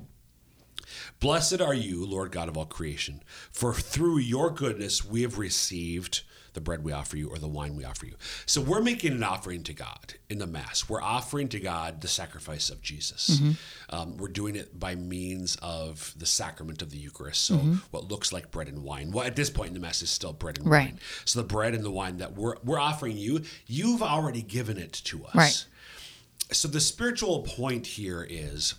Blessed 1.20 1.60
are 1.62 1.74
you, 1.74 2.06
Lord 2.06 2.32
God 2.32 2.50
of 2.50 2.58
all 2.58 2.66
creation, 2.66 3.24
for 3.52 3.74
through 3.74 4.20
your 4.20 4.52
goodness 4.52 5.04
we 5.06 5.22
have 5.22 5.38
received 5.38 6.22
the 6.54 6.62
bread 6.62 6.84
we 6.84 6.92
offer 6.92 7.16
you 7.18 7.30
or 7.30 7.38
the 7.38 7.48
wine 7.48 7.76
we 7.76 7.84
offer 7.86 8.06
you. 8.06 8.16
So 8.46 8.60
we're 8.62 8.82
making 8.82 9.14
an 9.14 9.24
offering 9.24 9.64
to 9.64 9.74
God 9.74 10.16
in 10.30 10.38
the 10.40 10.48
Mass. 10.48 10.90
We're 10.90 11.02
offering 11.02 11.48
to 11.50 11.60
God 11.60 12.02
the 12.02 12.08
sacrifice 12.08 12.70
of 12.70 12.82
Jesus. 12.82 13.42
Um, 13.90 14.18
we're 14.18 14.28
doing 14.28 14.56
it 14.56 14.80
by 14.80 14.96
means 14.96 15.58
of 15.62 16.14
the 16.18 16.26
sacrament 16.26 16.82
of 16.82 16.92
the 16.92 16.98
Eucharist. 16.98 17.44
So 17.44 17.56
what 17.92 18.10
looks 18.10 18.34
like 18.34 18.52
bread 18.52 18.68
and 18.68 18.84
wine. 18.84 19.12
Well, 19.12 19.26
at 19.26 19.36
this 19.36 19.50
point 19.50 19.70
in 19.70 19.74
the 19.74 19.80
Mass 19.80 20.02
is 20.02 20.10
still 20.10 20.34
bread 20.34 20.58
and 20.58 20.68
Right. 20.70 20.88
wine. 20.92 21.00
So 21.26 21.42
the 21.42 21.48
bread 21.48 21.74
and 21.74 21.84
the 21.84 21.92
wine 21.92 22.18
that 22.18 22.34
we're, 22.36 22.56
we're 22.64 22.80
offering 22.80 23.18
you, 23.18 23.44
you've 23.68 24.02
already 24.04 24.42
given 24.42 24.78
it 24.78 24.94
to 25.06 25.26
us. 25.26 25.36
Right. 25.36 25.66
So 26.52 26.68
the 26.68 26.82
spiritual 26.82 27.44
point 27.44 27.88
here 27.88 28.28
is 28.30 28.76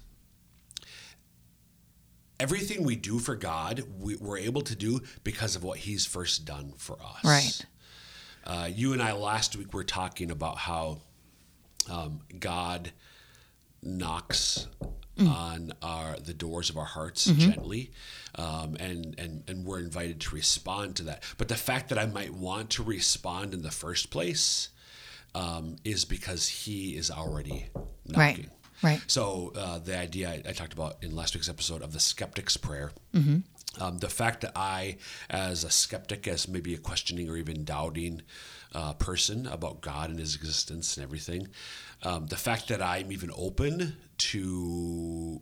everything 2.42 2.82
we 2.82 2.96
do 2.96 3.20
for 3.20 3.36
God, 3.36 3.84
we, 4.00 4.16
we're 4.16 4.38
able 4.38 4.62
to 4.62 4.74
do 4.74 5.00
because 5.22 5.54
of 5.54 5.62
what 5.62 5.78
He's 5.78 6.04
first 6.04 6.44
done 6.44 6.74
for 6.76 6.98
us. 7.00 7.24
Right. 7.24 7.66
Uh, 8.44 8.68
you 8.70 8.92
and 8.92 9.00
I 9.00 9.12
last 9.12 9.56
week 9.56 9.72
were 9.72 9.84
talking 9.84 10.32
about 10.32 10.58
how 10.58 10.98
um, 11.88 12.20
God 12.38 12.90
knocks 13.82 14.66
on 15.18 15.72
our 15.82 16.16
the 16.16 16.34
doors 16.34 16.68
of 16.68 16.76
our 16.76 16.84
hearts 16.84 17.26
gently, 17.26 17.92
um, 18.34 18.76
and 18.80 19.14
and 19.18 19.44
and 19.46 19.64
we're 19.64 19.78
invited 19.78 20.20
to 20.22 20.34
respond 20.34 20.96
to 20.96 21.04
that. 21.04 21.22
But 21.38 21.46
the 21.46 21.54
fact 21.54 21.90
that 21.90 21.98
I 21.98 22.06
might 22.06 22.34
want 22.34 22.70
to 22.70 22.82
respond 22.82 23.54
in 23.54 23.62
the 23.62 23.70
first 23.70 24.10
place 24.10 24.70
um, 25.34 25.76
is 25.84 26.04
because 26.04 26.48
He 26.48 26.96
is 26.96 27.08
already 27.08 27.68
knocking. 28.04 28.18
Right. 28.18 28.48
Right. 28.82 29.00
So 29.06 29.52
uh, 29.56 29.78
the 29.78 29.96
idea 29.96 30.28
I, 30.30 30.42
I 30.48 30.52
talked 30.52 30.72
about 30.72 30.96
in 31.02 31.14
last 31.14 31.34
week's 31.34 31.48
episode 31.48 31.82
of 31.82 31.92
the 31.92 32.00
skeptic's 32.00 32.56
prayer, 32.56 32.92
um, 33.80 33.98
the 33.98 34.08
fact 34.08 34.42
that 34.42 34.52
I, 34.56 34.96
as 35.30 35.64
a 35.64 35.70
skeptic, 35.70 36.28
as 36.28 36.48
maybe 36.48 36.74
a 36.74 36.78
questioning 36.78 37.30
or 37.30 37.36
even 37.36 37.64
doubting 37.64 38.22
uh, 38.74 38.92
person 38.94 39.46
about 39.46 39.80
God 39.80 40.10
and 40.10 40.18
His 40.18 40.34
existence 40.34 40.96
and 40.96 41.04
everything, 41.04 41.48
um, 42.02 42.26
the 42.26 42.36
fact 42.36 42.68
that 42.68 42.82
I'm 42.82 43.12
even 43.12 43.30
open 43.36 43.96
to 44.18 45.40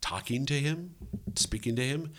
talking 0.00 0.46
to 0.46 0.54
Him, 0.54 0.94
speaking 1.36 1.76
to 1.76 1.82
Him, 1.82 2.12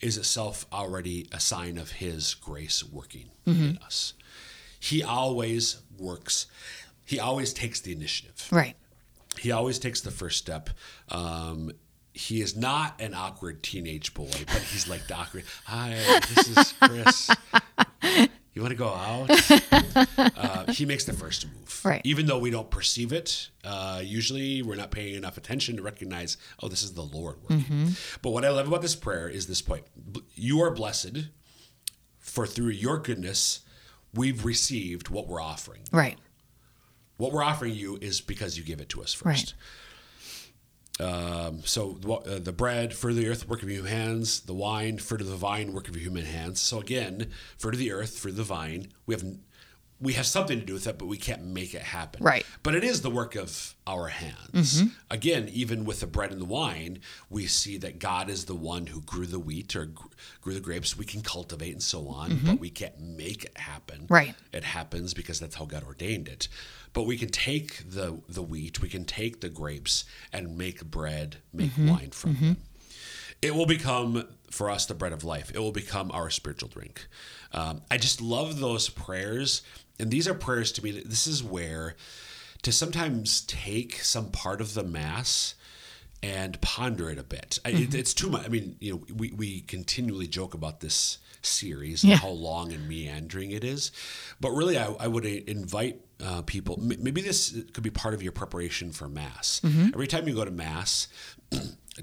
is 0.00 0.18
itself 0.18 0.66
already 0.72 1.28
a 1.32 1.40
sign 1.40 1.78
of 1.78 1.92
His 1.92 2.34
grace 2.34 2.84
working 2.84 3.30
in 3.46 3.78
us. 3.78 4.14
He 4.78 5.02
always 5.02 5.80
works. 5.98 6.46
He 7.04 7.18
always 7.18 7.52
takes 7.52 7.80
the 7.80 7.92
initiative 7.92 8.48
right 8.50 8.76
he 9.38 9.52
always 9.52 9.78
takes 9.78 10.00
the 10.00 10.10
first 10.10 10.38
step. 10.38 10.70
Um, 11.08 11.72
he 12.14 12.42
is 12.42 12.56
not 12.56 13.00
an 13.00 13.14
awkward 13.14 13.62
teenage 13.62 14.12
boy, 14.14 14.28
but 14.46 14.62
he's 14.70 14.86
like 14.88 15.06
the 15.06 15.14
awkward. 15.16 15.44
Hi, 15.64 15.94
this 16.34 16.48
is 16.56 16.74
Chris. 16.80 17.30
You 18.54 18.60
want 18.60 18.72
to 18.72 18.76
go 18.76 18.88
out? 18.88 19.30
Uh, 20.18 20.70
he 20.72 20.84
makes 20.84 21.04
the 21.04 21.14
first 21.14 21.46
move, 21.46 21.80
Right. 21.84 22.02
Even 22.04 22.26
though 22.26 22.38
we 22.38 22.50
don't 22.50 22.70
perceive 22.70 23.12
it, 23.12 23.48
uh, 23.64 24.02
usually 24.04 24.60
we're 24.62 24.76
not 24.76 24.90
paying 24.90 25.14
enough 25.14 25.38
attention 25.38 25.76
to 25.76 25.82
recognize, 25.82 26.36
oh, 26.62 26.68
this 26.68 26.82
is 26.82 26.92
the 26.92 27.02
Lord 27.02 27.36
working. 27.42 27.88
But 28.20 28.30
what 28.30 28.44
I 28.44 28.50
love 28.50 28.68
about 28.68 28.82
this 28.82 28.94
prayer 28.94 29.26
is 29.28 29.46
this 29.46 29.62
point: 29.62 29.84
you 30.34 30.60
are 30.60 30.70
blessed, 30.70 31.28
for 32.18 32.46
through 32.46 32.70
your 32.70 32.98
goodness, 32.98 33.60
we've 34.12 34.44
received 34.44 35.08
what 35.08 35.26
we're 35.28 35.40
offering. 35.42 35.82
right 35.90 36.18
What 37.22 37.30
we're 37.30 37.44
offering 37.44 37.72
you 37.72 37.98
is 38.00 38.20
because 38.20 38.58
you 38.58 38.64
give 38.64 38.80
it 38.80 38.88
to 38.88 39.00
us 39.00 39.14
first. 39.14 39.54
Um, 40.98 41.60
so 41.64 41.96
the, 42.00 42.12
uh, 42.14 42.38
the 42.40 42.52
bread, 42.52 42.92
fruit 42.92 43.10
of 43.10 43.16
the 43.18 43.28
earth, 43.28 43.48
work 43.48 43.62
of 43.62 43.70
your 43.70 43.86
hands. 43.86 44.40
The 44.40 44.54
wine, 44.54 44.98
fruit 44.98 45.20
of 45.20 45.28
the 45.28 45.36
vine, 45.36 45.72
work 45.72 45.86
of 45.86 45.94
your 45.94 46.02
human 46.02 46.24
hands. 46.24 46.58
So 46.58 46.80
again, 46.80 47.30
fruit 47.58 47.74
of 47.74 47.78
the 47.78 47.92
earth, 47.92 48.18
fruit 48.18 48.32
of 48.32 48.38
the 48.38 48.42
vine. 48.42 48.88
We 49.06 49.14
have 49.14 49.22
we 50.02 50.14
have 50.14 50.26
something 50.26 50.58
to 50.58 50.66
do 50.66 50.74
with 50.74 50.86
it, 50.88 50.98
but 50.98 51.06
we 51.06 51.16
can't 51.16 51.44
make 51.44 51.74
it 51.74 51.82
happen. 51.82 52.24
Right. 52.24 52.44
But 52.64 52.74
it 52.74 52.82
is 52.82 53.02
the 53.02 53.10
work 53.10 53.36
of 53.36 53.74
our 53.86 54.08
hands. 54.08 54.82
Mm-hmm. 54.82 54.88
Again, 55.10 55.48
even 55.52 55.84
with 55.84 56.00
the 56.00 56.08
bread 56.08 56.32
and 56.32 56.40
the 56.40 56.46
wine, 56.46 56.98
we 57.30 57.46
see 57.46 57.78
that 57.78 58.00
God 58.00 58.28
is 58.28 58.46
the 58.46 58.56
one 58.56 58.88
who 58.88 59.00
grew 59.00 59.26
the 59.26 59.38
wheat 59.38 59.76
or 59.76 59.88
grew 60.40 60.54
the 60.54 60.60
grapes. 60.60 60.98
We 60.98 61.04
can 61.04 61.22
cultivate 61.22 61.72
and 61.72 61.82
so 61.82 62.08
on, 62.08 62.30
mm-hmm. 62.30 62.46
but 62.46 62.58
we 62.58 62.68
can't 62.68 63.00
make 63.00 63.44
it 63.44 63.56
happen. 63.56 64.06
Right. 64.08 64.34
It 64.52 64.64
happens 64.64 65.14
because 65.14 65.38
that's 65.38 65.54
how 65.54 65.66
God 65.66 65.84
ordained 65.84 66.26
it. 66.26 66.48
But 66.92 67.04
we 67.04 67.16
can 67.16 67.28
take 67.28 67.88
the 67.88 68.20
the 68.28 68.42
wheat, 68.42 68.82
we 68.82 68.88
can 68.88 69.04
take 69.04 69.40
the 69.40 69.48
grapes 69.48 70.04
and 70.32 70.58
make 70.58 70.84
bread, 70.84 71.36
make 71.52 71.70
mm-hmm. 71.70 71.88
wine 71.88 72.10
from 72.10 72.34
them. 72.34 72.56
It 73.40 73.54
will 73.54 73.66
become 73.66 74.28
for 74.50 74.70
us 74.70 74.86
the 74.86 74.94
bread 74.94 75.12
of 75.12 75.24
life. 75.24 75.50
It 75.54 75.58
will 75.58 75.72
become 75.72 76.10
our 76.12 76.30
spiritual 76.30 76.68
drink. 76.68 77.06
Um, 77.52 77.82
I 77.90 77.96
just 77.96 78.20
love 78.20 78.60
those 78.60 78.88
prayers, 78.88 79.62
and 79.98 80.10
these 80.10 80.26
are 80.28 80.34
prayers 80.34 80.72
to 80.72 80.84
me. 80.84 80.90
That 80.92 81.08
this 81.10 81.26
is 81.26 81.42
where 81.42 81.96
to 82.62 82.72
sometimes 82.72 83.40
take 83.42 83.96
some 84.00 84.30
part 84.30 84.60
of 84.60 84.74
the 84.74 84.84
mass 84.84 85.54
and 86.22 86.60
ponder 86.60 87.10
it 87.10 87.18
a 87.18 87.24
bit. 87.24 87.58
I- 87.64 87.72
Mm-hmm. 87.72 87.82
It, 87.82 87.94
it's 87.96 88.14
too 88.14 88.30
much. 88.30 88.44
I 88.44 88.48
mean, 88.48 88.76
you 88.80 88.92
know, 88.92 89.02
we, 89.14 89.32
we 89.32 89.60
continually 89.62 90.28
joke 90.28 90.54
about 90.54 90.78
this 90.80 91.18
series 91.42 92.04
Yeah. 92.04 92.12
and 92.12 92.20
how 92.20 92.28
long 92.28 92.72
and 92.72 92.88
meandering 92.88 93.50
it 93.50 93.64
is, 93.64 93.90
but 94.40 94.52
really, 94.52 94.78
I, 94.78 94.92
I 95.00 95.08
would 95.08 95.24
invite 95.24 96.00
uh, 96.24 96.42
people. 96.42 96.78
m- 96.80 97.02
Maybe 97.02 97.20
this 97.20 97.56
could 97.72 97.82
be 97.82 97.90
part 97.90 98.14
of 98.14 98.22
your 98.22 98.30
preparation 98.30 98.92
for 98.92 99.08
Mass. 99.08 99.60
Mm-hmm. 99.64 99.88
Every 99.94 100.06
time 100.06 100.28
you 100.28 100.34
go 100.36 100.44
to 100.44 100.52
Mass, 100.52 101.08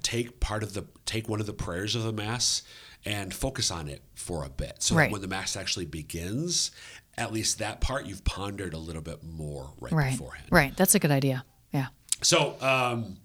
take 0.04 0.40
part 0.42 0.64
of 0.64 0.74
the 0.74 0.86
take 1.06 1.30
one 1.30 1.40
of 1.40 1.46
the 1.46 1.54
prayers 1.54 1.96
of 1.96 2.04
the 2.04 2.12
Mass 2.12 2.64
and 3.06 3.34
focus 3.34 3.72
on 3.72 3.88
it 3.88 4.02
for 4.16 4.44
a 4.44 4.50
bit. 4.50 4.84
So 4.84 4.96
Right. 4.96 5.10
when 5.10 5.22
the 5.22 5.28
Mass 5.30 5.56
actually 5.56 5.86
begins, 5.86 6.72
at 7.20 7.32
least 7.34 7.60
that 7.60 7.82
part 7.82 8.06
you've 8.06 8.24
pondered 8.24 8.74
a 8.74 8.78
little 8.78 9.02
bit 9.02 9.24
more 9.24 9.74
right, 9.80 9.92
Right. 9.94 10.12
beforehand. 10.12 10.48
Right. 10.52 10.76
That's 10.78 10.96
a 10.96 11.00
good 11.00 11.12
idea. 11.12 11.44
Yeah. 11.72 11.88
So 12.22 12.56
um, 12.62 13.18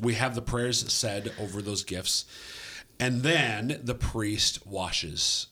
we 0.00 0.14
have 0.14 0.34
the 0.34 0.42
prayers 0.42 0.90
said 0.92 1.32
over 1.40 1.60
those 1.60 1.84
gifts, 1.84 2.24
and 3.00 3.22
then 3.22 3.80
the 3.82 3.94
priest 3.94 4.66
washes 4.66 5.48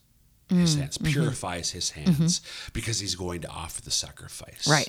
his 0.49 0.75
hands, 0.75 0.99
purifies 0.99 1.71
his 1.71 1.91
hands, 1.91 2.41
because 2.73 2.99
he's 2.99 3.15
going 3.15 3.41
to 3.43 3.49
offer 3.49 3.83
the 3.83 3.91
sacrifice. 3.93 4.67
Right. 4.69 4.89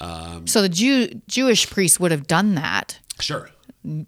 Um, 0.00 0.46
so 0.48 0.60
the 0.62 0.68
Jew 0.68 1.08
Jewish 1.28 1.68
priest 1.70 2.00
would 2.00 2.10
have 2.10 2.26
done 2.26 2.54
that 2.56 2.98
Sure. 3.20 3.50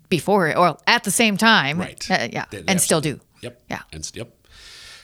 before, 0.09 0.57
or 0.57 0.77
at 0.89 1.05
the 1.05 1.11
same 1.13 1.37
time. 1.37 1.79
Right. 1.79 2.11
Uh, 2.11 2.29
yeah. 2.33 2.45
They- 2.51 2.63
they 2.63 2.65
and 2.73 2.81
still 2.81 3.01
do. 3.01 3.21
Yep. 3.43 3.63
Yeah. 3.71 3.83
And 3.93 4.11
yep. 4.15 4.35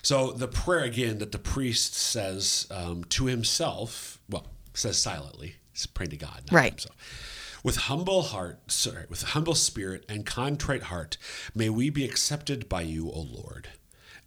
So 0.06 0.30
the 0.30 0.46
prayer 0.46 0.84
again 0.84 1.18
that 1.18 1.32
the 1.32 1.38
priest 1.40 1.94
says 1.96 2.68
um, 2.70 3.02
to 3.08 3.25
himself, 3.25 4.20
well, 4.30 4.46
says 4.72 4.98
silently, 4.98 5.56
he's 5.72 5.84
praying 5.88 6.10
to 6.10 6.16
God, 6.16 6.44
to 6.46 6.54
Right. 6.54 6.75
himself. 6.75 7.60
With 7.64 7.75
humble 7.75 8.22
heart, 8.22 8.70
sorry, 8.70 9.06
with 9.08 9.22
humble 9.22 9.56
spirit 9.56 10.04
and 10.08 10.25
contrite 10.25 10.84
heart, 10.84 11.16
may 11.56 11.70
we 11.70 11.90
be 11.90 12.04
accepted 12.04 12.68
by 12.68 12.82
you, 12.82 13.10
O 13.10 13.18
Lord. 13.18 13.70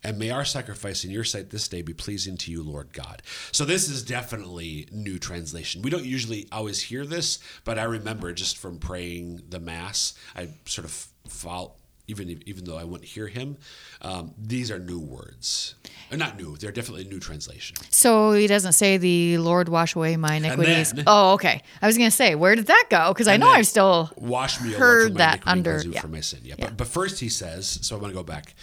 And 0.04 0.20
may 0.20 0.32
our 0.32 0.44
sacrifice 0.44 1.06
in 1.06 1.12
your 1.12 1.24
sight 1.24 1.50
this 1.50 1.70
day 1.70 1.82
be 1.82 1.94
pleasing 1.94 2.36
to 2.40 2.52
you, 2.52 2.62
Lord 2.62 2.92
God. 2.92 3.22
So 3.54 3.64
this 3.64 3.88
is 3.88 4.04
definitely 4.04 4.90
new 4.92 5.18
translation. 5.18 5.82
We 5.82 5.90
don't 5.90 6.04
usually 6.04 6.50
always 6.52 6.82
hear 6.82 7.06
this, 7.06 7.40
but 7.64 7.80
I 7.80 7.84
remember 7.84 8.34
just 8.34 8.58
from 8.58 8.80
praying 8.80 9.44
the 9.48 9.62
mass, 9.62 10.14
I 10.36 10.50
sort 10.66 10.84
of 10.84 11.08
felt 11.30 11.80
even 12.10 12.42
even 12.46 12.66
though 12.66 12.78
I 12.78 12.84
wouldn't 12.84 13.08
hear 13.10 13.28
him, 13.28 13.58
um, 14.02 14.34
these 14.38 14.72
are 14.72 14.80
new 14.80 15.00
words. 15.00 15.76
Uh, 16.12 16.16
not 16.16 16.38
new; 16.38 16.58
they're 16.58 16.72
definitely 16.72 17.06
new 17.06 17.20
translation. 17.20 17.78
So 17.90 18.34
he 18.34 18.48
doesn't 18.48 18.74
say 18.74 18.98
the 18.98 19.38
Lord 19.38 19.70
wash 19.70 19.96
away 19.96 20.18
my 20.18 20.36
iniquities. 20.36 20.92
then- 20.94 21.06
oh, 21.08 21.34
okay. 21.34 21.62
I 21.82 21.88
was 21.88 21.98
going 21.98 22.10
to 22.10 22.16
say, 22.16 22.36
where 22.36 22.56
did 22.56 22.68
that 22.68 22.86
go? 22.90 23.14
Because 23.14 23.28
I 23.28 23.38
know 23.38 23.50
I've 23.50 23.68
still 23.68 24.12
wash 24.16 24.60
me, 24.62 24.74
heard 24.74 25.16
that 25.16 25.42
under- 25.46 25.84
yeah. 25.86 26.02
from 26.02 26.12
my 26.12 26.22
sin. 26.22 26.40
Yeah, 26.44 26.56
Yeah. 26.58 26.66
But, 26.66 26.78
but 26.78 26.88
first 26.88 27.20
he 27.20 27.30
says, 27.30 27.80
so 27.82 27.96
I 27.96 28.00
want 28.00 28.12
to 28.12 28.18
go 28.18 28.24
back. 28.24 28.56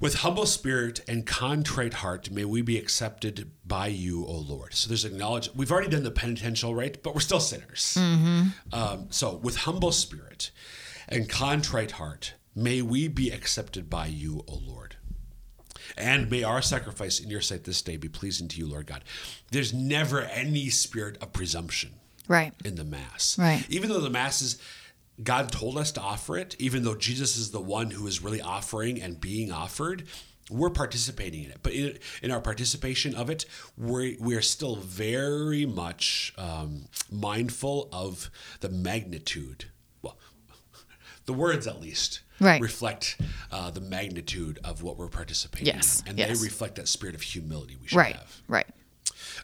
With 0.00 0.14
humble 0.16 0.46
spirit 0.46 1.00
and 1.06 1.26
contrite 1.26 1.92
heart, 1.94 2.30
may 2.30 2.46
we 2.46 2.62
be 2.62 2.78
accepted 2.78 3.50
by 3.66 3.88
you, 3.88 4.24
O 4.24 4.32
Lord. 4.32 4.72
So 4.72 4.88
there's 4.88 5.04
acknowledge. 5.04 5.50
We've 5.54 5.70
already 5.70 5.90
done 5.90 6.04
the 6.04 6.10
penitential 6.10 6.74
right? 6.74 6.96
but 7.02 7.14
we're 7.14 7.20
still 7.20 7.38
sinners. 7.40 7.98
Mm-hmm. 8.00 8.48
Um, 8.72 9.08
so 9.10 9.36
with 9.36 9.56
humble 9.56 9.92
spirit 9.92 10.52
and 11.06 11.28
contrite 11.28 11.92
heart, 11.92 12.32
may 12.54 12.82
we 12.82 13.08
be 13.08 13.30
accepted 13.30 13.88
by 13.88 14.06
you, 14.06 14.44
O 14.48 14.60
Lord. 14.66 14.96
And 15.96 16.30
may 16.30 16.42
our 16.42 16.62
sacrifice 16.62 17.20
in 17.20 17.30
your 17.30 17.40
sight 17.40 17.64
this 17.64 17.82
day 17.82 17.96
be 17.96 18.08
pleasing 18.08 18.48
to 18.48 18.58
you, 18.58 18.66
Lord 18.66 18.86
God. 18.86 19.04
There's 19.50 19.72
never 19.72 20.22
any 20.22 20.68
spirit 20.68 21.18
of 21.20 21.32
presumption 21.32 21.92
right. 22.28 22.52
in 22.64 22.76
the 22.76 22.84
mass. 22.84 23.36
Right. 23.38 23.64
Even 23.68 23.90
though 23.90 24.00
the 24.00 24.10
mass 24.10 24.42
is 24.42 24.60
God 25.22 25.52
told 25.52 25.76
us 25.76 25.92
to 25.92 26.00
offer 26.00 26.38
it, 26.38 26.56
even 26.58 26.82
though 26.82 26.94
Jesus 26.94 27.36
is 27.36 27.50
the 27.50 27.60
one 27.60 27.90
who 27.90 28.06
is 28.06 28.22
really 28.22 28.40
offering 28.40 29.00
and 29.02 29.20
being 29.20 29.52
offered, 29.52 30.04
we're 30.50 30.70
participating 30.70 31.44
in 31.44 31.50
it. 31.50 31.58
But 31.62 31.72
in, 31.72 31.98
in 32.22 32.30
our 32.30 32.40
participation 32.40 33.14
of 33.14 33.30
it, 33.30 33.44
we're, 33.76 34.16
we're 34.18 34.42
still 34.42 34.76
very 34.76 35.66
much 35.66 36.32
um, 36.38 36.86
mindful 37.10 37.88
of 37.92 38.30
the 38.60 38.68
magnitude. 38.68 39.66
Well, 40.02 40.16
the 41.30 41.38
words 41.38 41.66
at 41.68 41.80
least. 41.80 42.20
Right. 42.40 42.60
Reflect 42.60 43.20
uh, 43.52 43.70
the 43.70 43.80
magnitude 43.82 44.58
of 44.64 44.82
what 44.82 44.96
we're 44.96 45.08
participating 45.08 45.66
Yes, 45.68 46.00
in. 46.02 46.08
And 46.10 46.18
yes. 46.18 46.38
they 46.38 46.44
reflect 46.44 46.74
that 46.76 46.88
spirit 46.88 47.14
of 47.14 47.20
humility 47.22 47.76
we 47.80 47.86
should 47.86 47.98
Right. 47.98 48.16
have. 48.16 48.42
Right. 48.48 48.66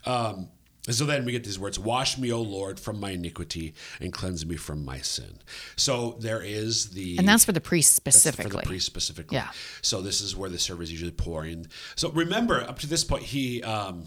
Um, 0.07 0.49
so 0.89 1.05
then 1.05 1.25
we 1.25 1.33
get 1.33 1.45
these 1.45 1.59
words 1.59 1.79
Wash 1.79 2.17
me, 2.17 2.33
O 2.33 2.41
Lord, 2.41 2.81
from 2.81 2.99
my 2.99 3.11
iniquity 3.11 3.75
and 4.01 4.13
cleanse 4.13 4.47
me 4.47 4.57
from 4.57 4.85
my 4.85 4.99
sin. 5.01 5.39
So 5.77 6.17
there 6.21 6.41
is 6.43 6.91
the. 6.91 7.19
And 7.19 7.29
that's 7.29 7.45
for 7.45 7.53
the 7.53 7.61
priest 7.61 8.03
that's 8.05 8.17
specifically. 8.17 8.51
for 8.51 8.57
the 8.63 8.67
priest 8.67 8.87
specifically. 8.87 9.37
Yeah. 9.37 9.51
So 9.83 10.01
this 10.01 10.21
is 10.21 10.35
where 10.35 10.49
the 10.51 10.59
server 10.59 10.83
is 10.83 10.91
usually 10.91 11.11
pouring. 11.13 11.67
So 11.97 12.11
remember, 12.11 12.63
up 12.63 12.79
to 12.81 12.87
this 12.87 13.05
point, 13.05 13.25
he. 13.25 13.63
Um, 13.63 14.05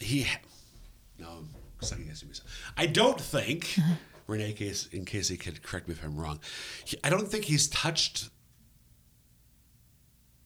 he. 0.00 0.26
No, 1.18 1.28
I'm 1.28 1.48
second 1.82 2.06
guessing 2.06 2.28
myself. 2.28 2.48
I 2.76 2.86
don't 2.86 3.20
think. 3.20 3.76
Renae, 4.32 4.50
in 4.50 4.54
case, 4.54 4.88
in 4.92 5.04
case 5.04 5.28
he 5.28 5.36
could 5.36 5.62
correct 5.62 5.88
me 5.88 5.94
if 5.94 6.04
I'm 6.04 6.16
wrong, 6.16 6.40
he, 6.84 6.96
I 7.04 7.10
don't 7.10 7.28
think 7.28 7.44
he's 7.44 7.68
touched 7.68 8.30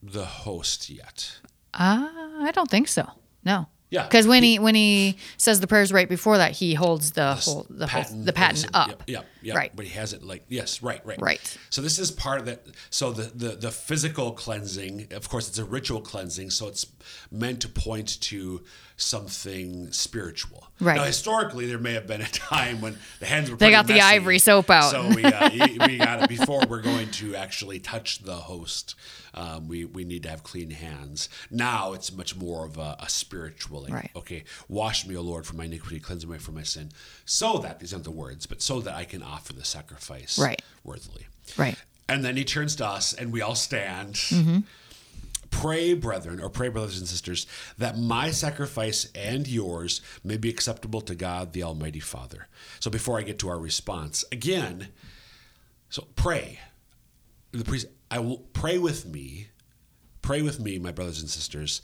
the 0.01 0.25
host 0.25 0.89
yet. 0.89 1.39
Uh, 1.73 2.07
I 2.39 2.51
don't 2.53 2.69
think 2.69 2.87
so. 2.87 3.07
No. 3.43 3.67
Yeah. 3.89 4.03
Because 4.03 4.27
when 4.27 4.43
he 4.43 4.59
when 4.59 4.75
he 4.75 5.17
says 5.37 5.61
the 5.61 5.67
prayers 5.67 5.93
right 5.93 6.09
before 6.09 6.37
that, 6.39 6.51
he 6.51 6.73
holds 6.73 7.13
the 7.13 7.35
whole 7.35 7.65
the 7.69 7.87
whole, 7.87 8.03
the 8.03 8.33
paten 8.33 8.69
up. 8.73 8.89
Yep, 8.89 9.03
yep, 9.07 9.25
yep. 9.41 9.55
Right. 9.55 9.71
But 9.73 9.85
he 9.85 9.91
has 9.91 10.11
it 10.11 10.23
like 10.23 10.43
yes, 10.49 10.83
right, 10.83 10.99
right, 11.05 11.21
Right. 11.21 11.57
So 11.69 11.81
this 11.81 11.97
is 11.97 12.11
part 12.11 12.39
of 12.39 12.45
that. 12.47 12.65
So 12.89 13.13
the, 13.13 13.23
the 13.23 13.55
the 13.55 13.71
physical 13.71 14.33
cleansing, 14.33 15.07
of 15.11 15.29
course, 15.29 15.47
it's 15.47 15.57
a 15.57 15.63
ritual 15.63 16.01
cleansing, 16.01 16.49
so 16.49 16.67
it's 16.67 16.85
meant 17.31 17.61
to 17.61 17.69
point 17.69 18.19
to 18.23 18.61
something 18.97 19.91
spiritual. 19.91 20.67
Right. 20.79 20.95
Now, 20.97 21.03
historically, 21.03 21.67
there 21.67 21.77
may 21.77 21.93
have 21.93 22.07
been 22.07 22.21
a 22.21 22.27
time 22.31 22.81
when 22.81 22.97
the 23.19 23.25
hands 23.27 23.49
were 23.49 23.55
They 23.55 23.71
got 23.71 23.87
the 23.87 24.01
ivory 24.01 24.39
soap 24.39 24.69
out. 24.69 24.91
So 24.91 25.07
we 25.07 25.23
uh, 25.23 25.49
we 25.87 25.97
got 25.97 26.23
it 26.23 26.29
before 26.37 26.61
we're 26.67 26.81
going 26.81 27.09
to 27.11 27.35
actually 27.35 27.79
touch 27.79 28.19
the 28.23 28.35
host. 28.35 28.95
Um, 29.33 29.67
we 29.67 29.85
we 29.85 30.03
need 30.03 30.23
to 30.23 30.29
have 30.29 30.43
clean 30.43 30.71
hands. 30.71 31.29
Now 31.51 31.93
it's 31.93 32.11
much 32.11 32.35
more 32.35 32.65
of 32.65 32.77
a, 32.77 32.97
a 32.99 33.07
spiritual. 33.09 33.83
Like, 33.83 33.93
Right. 33.93 34.11
Okay, 34.15 34.43
wash 34.67 35.05
me, 35.07 35.15
O 35.15 35.21
Lord, 35.21 35.45
from 35.45 35.57
my 35.57 35.65
iniquity, 35.65 35.99
cleanse 35.99 36.25
me 36.25 36.37
from 36.39 36.55
my 36.55 36.63
sin, 36.63 36.89
so 37.25 37.57
that 37.59 37.79
these 37.79 37.93
aren't 37.93 38.05
the 38.05 38.11
words, 38.11 38.45
but 38.47 38.61
so 38.61 38.81
that 38.81 38.95
I 38.95 39.05
can 39.05 39.21
offer 39.21 39.53
the 39.53 39.63
sacrifice 39.65 40.39
Right. 40.39 40.61
worthily. 40.83 41.27
Right. 41.55 41.75
And 42.09 42.23
then 42.23 42.35
he 42.37 42.43
turns 42.45 42.75
to 42.77 42.85
us, 42.87 43.13
and 43.13 43.31
we 43.31 43.41
all 43.41 43.55
stand. 43.55 44.13
Mm-hmm. 44.15 44.59
Pray, 45.59 45.95
brethren, 45.95 46.39
or 46.39 46.49
pray, 46.49 46.69
brothers 46.69 46.99
and 46.99 47.07
sisters, 47.07 47.47
that 47.79 47.97
my 47.97 48.29
sacrifice 48.29 49.09
and 49.15 49.47
yours 49.47 50.01
may 50.23 50.37
be 50.37 50.51
acceptable 50.51 51.01
to 51.01 51.15
God, 51.15 51.51
the 51.51 51.63
Almighty 51.63 51.99
Father. 51.99 52.47
So 52.79 52.91
before 52.91 53.17
I 53.17 53.23
get 53.23 53.39
to 53.39 53.49
our 53.49 53.57
response, 53.57 54.23
again, 54.31 54.89
so 55.89 56.07
pray. 56.15 56.59
The 57.53 57.63
priest, 57.63 57.87
I 58.11 58.19
will 58.19 58.37
pray 58.53 58.77
with 58.77 59.07
me, 59.07 59.47
pray 60.21 60.43
with 60.43 60.59
me, 60.59 60.77
my 60.77 60.91
brothers 60.91 61.21
and 61.21 61.29
sisters, 61.29 61.81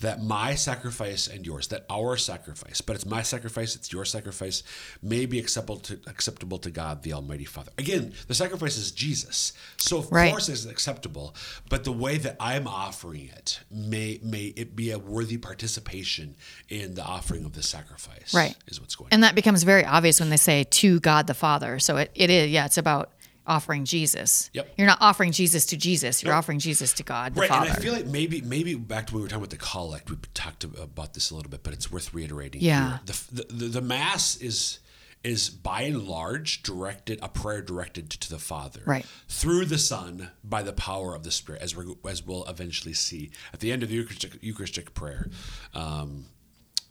that 0.00 0.22
my 0.22 0.54
sacrifice 0.54 1.26
and 1.26 1.46
yours, 1.46 1.68
that 1.68 1.84
our 1.88 2.16
sacrifice, 2.16 2.80
but 2.80 2.96
it's 2.96 3.06
my 3.06 3.22
sacrifice, 3.22 3.74
it's 3.74 3.92
your 3.92 4.04
sacrifice, 4.04 4.62
may 5.02 5.26
be 5.26 5.38
acceptable 5.38 5.78
to 5.78 5.98
acceptable 6.06 6.58
to 6.58 6.70
God, 6.70 7.02
the 7.02 7.12
Almighty 7.12 7.44
Father. 7.44 7.72
Again, 7.78 8.12
the 8.28 8.34
sacrifice 8.34 8.76
is 8.76 8.90
Jesus, 8.92 9.52
so 9.76 9.98
of 9.98 10.12
Right. 10.12 10.30
course 10.30 10.48
it's 10.48 10.66
acceptable. 10.66 11.34
But 11.68 11.84
the 11.84 11.92
way 11.92 12.18
that 12.18 12.36
I'm 12.40 12.66
offering 12.66 13.28
it, 13.36 13.60
may 13.70 14.20
may 14.22 14.46
it 14.56 14.76
be 14.76 14.90
a 14.90 14.98
worthy 14.98 15.38
participation 15.38 16.36
in 16.68 16.94
the 16.94 17.02
offering 17.04 17.44
of 17.44 17.54
the 17.54 17.62
sacrifice. 17.62 18.34
Right. 18.34 18.54
is 18.66 18.80
what's 18.80 18.94
going. 18.96 19.06
On. 19.06 19.14
And 19.14 19.22
that 19.22 19.34
becomes 19.34 19.62
very 19.62 19.84
obvious 19.84 20.20
when 20.20 20.30
they 20.30 20.36
say 20.36 20.64
to 20.64 21.00
God 21.00 21.26
the 21.26 21.34
Father. 21.34 21.78
So 21.78 21.96
it, 21.96 22.10
it 22.14 22.30
is, 22.30 22.50
yeah, 22.50 22.66
it's 22.66 22.78
about 22.78 23.10
offering 23.46 23.84
Jesus. 23.84 24.50
Yep. 24.52 24.74
You're 24.76 24.86
not 24.86 24.98
offering 25.00 25.32
Jesus 25.32 25.66
to 25.66 25.76
Jesus. 25.76 26.22
You're 26.22 26.32
Nope. 26.32 26.38
offering 26.38 26.58
Jesus 26.58 26.92
to 26.94 27.02
God 27.02 27.34
the 27.34 27.40
Right, 27.42 27.48
Father. 27.50 27.68
and 27.68 27.76
I 27.76 27.80
feel 27.80 27.92
like 27.92 28.06
maybe 28.06 28.40
maybe 28.40 28.74
back 28.74 29.06
to 29.08 29.14
when 29.14 29.20
we 29.20 29.24
were 29.24 29.28
talking 29.28 29.42
about 29.44 29.50
the 29.50 29.56
collect, 29.56 30.10
we 30.10 30.16
talked 30.34 30.64
about 30.64 31.14
this 31.14 31.30
a 31.30 31.34
little 31.36 31.50
bit, 31.50 31.62
but 31.62 31.72
it's 31.72 31.90
worth 31.90 32.12
reiterating. 32.14 32.60
Yeah. 32.62 32.88
here. 32.88 33.00
The, 33.06 33.24
the 33.32 33.52
the 33.54 33.64
the 33.68 33.80
mass 33.80 34.36
is 34.36 34.80
is 35.24 35.50
by 35.50 35.82
and 35.82 36.06
large 36.06 36.62
directed 36.62 37.18
a 37.20 37.28
prayer 37.28 37.60
directed 37.60 38.08
to 38.10 38.30
the 38.30 38.38
Father, 38.38 38.82
Right. 38.86 39.04
through 39.28 39.64
the 39.64 39.78
Son 39.78 40.30
by 40.44 40.62
the 40.62 40.72
power 40.72 41.16
of 41.16 41.24
the 41.24 41.32
Spirit, 41.32 41.62
as 41.62 41.74
we 41.74 41.84
as 42.08 42.24
we'll 42.24 42.44
eventually 42.44 42.92
see 42.94 43.30
at 43.52 43.58
the 43.60 43.72
end 43.72 43.82
of 43.82 43.88
the 43.88 43.96
Eucharistic, 43.96 44.38
Eucharistic 44.42 44.94
prayer. 44.94 45.28
Um, 45.74 46.26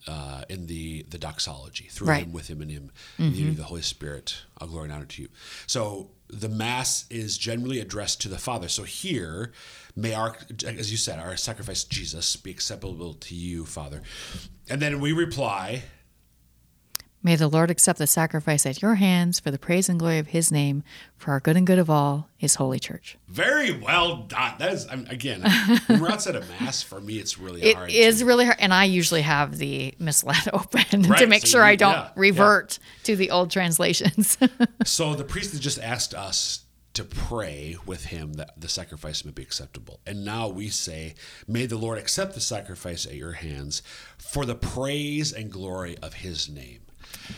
uh, 0.08 0.44
in 0.50 0.68
the 0.68 1.04
the 1.10 1.18
doxology 1.18 1.86
through 1.86 2.08
Right. 2.08 2.24
him 2.24 2.34
with 2.34 2.48
him 2.48 2.62
and 2.62 2.72
him. 2.72 2.92
In 3.18 3.34
the 3.34 3.52
the 3.52 3.64
Holy 3.64 3.82
Spirit 3.82 4.44
all 4.60 4.68
glory 4.68 4.86
and 4.86 4.94
honor 4.94 5.06
to 5.06 5.22
you. 5.24 5.30
So 5.68 6.12
the 6.28 6.50
mass 6.50 7.06
is 7.10 7.38
generally 7.38 7.80
addressed 7.80 8.22
to 8.22 8.30
the 8.30 8.38
Father. 8.38 8.68
So 8.68 8.84
here 8.84 9.52
may 9.96 10.14
our 10.14 10.36
as 10.66 10.92
you 10.92 10.98
said 10.98 11.20
our 11.20 11.38
sacrifice 11.38 11.84
Jesus 11.84 12.36
be 12.36 12.52
acceptable 12.52 13.14
to 13.14 13.36
you 13.36 13.66
Father. 13.66 14.02
And 14.70 14.82
then 14.82 15.00
we 15.00 15.12
reply 15.14 15.84
May 17.26 17.36
the 17.36 17.48
Lord 17.48 17.72
accept 17.72 17.98
the 17.98 18.06
sacrifice 18.06 18.68
at 18.68 18.84
your 18.84 18.94
hands 18.94 19.40
for 19.40 19.50
the 19.50 19.58
praise 19.58 19.90
and 19.90 19.98
glory 19.98 20.20
of 20.20 20.28
his 20.28 20.52
name, 20.52 20.84
for 21.18 21.32
our 21.32 21.40
good 21.40 21.58
and 21.58 21.66
good 21.66 21.80
of 21.80 21.90
all, 21.90 22.30
his 22.38 22.54
holy 22.54 22.78
church. 22.80 23.18
Very 23.28 23.72
well 23.72 24.18
done. 24.18 24.54
That 24.60 24.72
is, 24.72 24.86
again, 24.86 25.42
when 25.88 26.02
we're 26.02 26.10
outside 26.12 26.36
of 26.36 26.48
Mass, 26.62 26.84
for 26.84 27.02
me, 27.02 27.18
it's 27.18 27.40
really 27.40 27.64
It 27.64 27.78
hard. 27.78 27.90
It 27.90 27.96
is 27.96 28.20
to- 28.20 28.26
really 28.26 28.46
hard. 28.46 28.58
And 28.60 28.72
I 28.72 28.84
usually 28.84 29.24
have 29.24 29.58
the 29.58 29.96
misled 29.98 30.48
open 30.54 31.02
to 31.02 31.26
make 31.26 31.42
so 31.42 31.48
sure 31.48 31.62
you- 31.62 31.68
I 31.70 31.76
don't 31.76 31.94
yeah, 31.94 32.04
yeah. 32.04 32.12
revert 32.16 32.78
to 33.06 33.16
the 33.16 33.32
old 33.32 33.50
translations. 33.50 34.38
So 34.86 35.16
the 35.16 35.24
priest 35.24 35.50
has 35.54 35.60
just 35.60 35.80
asked 35.80 36.14
us 36.14 36.60
to 36.94 37.04
pray 37.04 37.76
with 37.88 38.06
him 38.06 38.34
that 38.34 38.52
the 38.56 38.70
sacrifice 38.70 39.26
may 39.26 39.32
be 39.32 39.42
acceptable. 39.42 40.00
And 40.06 40.24
now 40.24 40.48
we 40.48 40.70
say, 40.70 41.16
May 41.48 41.66
the 41.66 41.76
Lord 41.78 41.98
accept 41.98 42.36
the 42.36 42.40
sacrifice 42.40 43.08
at 43.08 43.16
your 43.16 43.32
hands 43.32 43.82
for 44.20 44.46
the 44.46 44.54
praise 44.54 45.34
and 45.34 45.52
glory 45.52 45.98
of 46.04 46.14
his 46.14 46.48
name. 46.48 46.82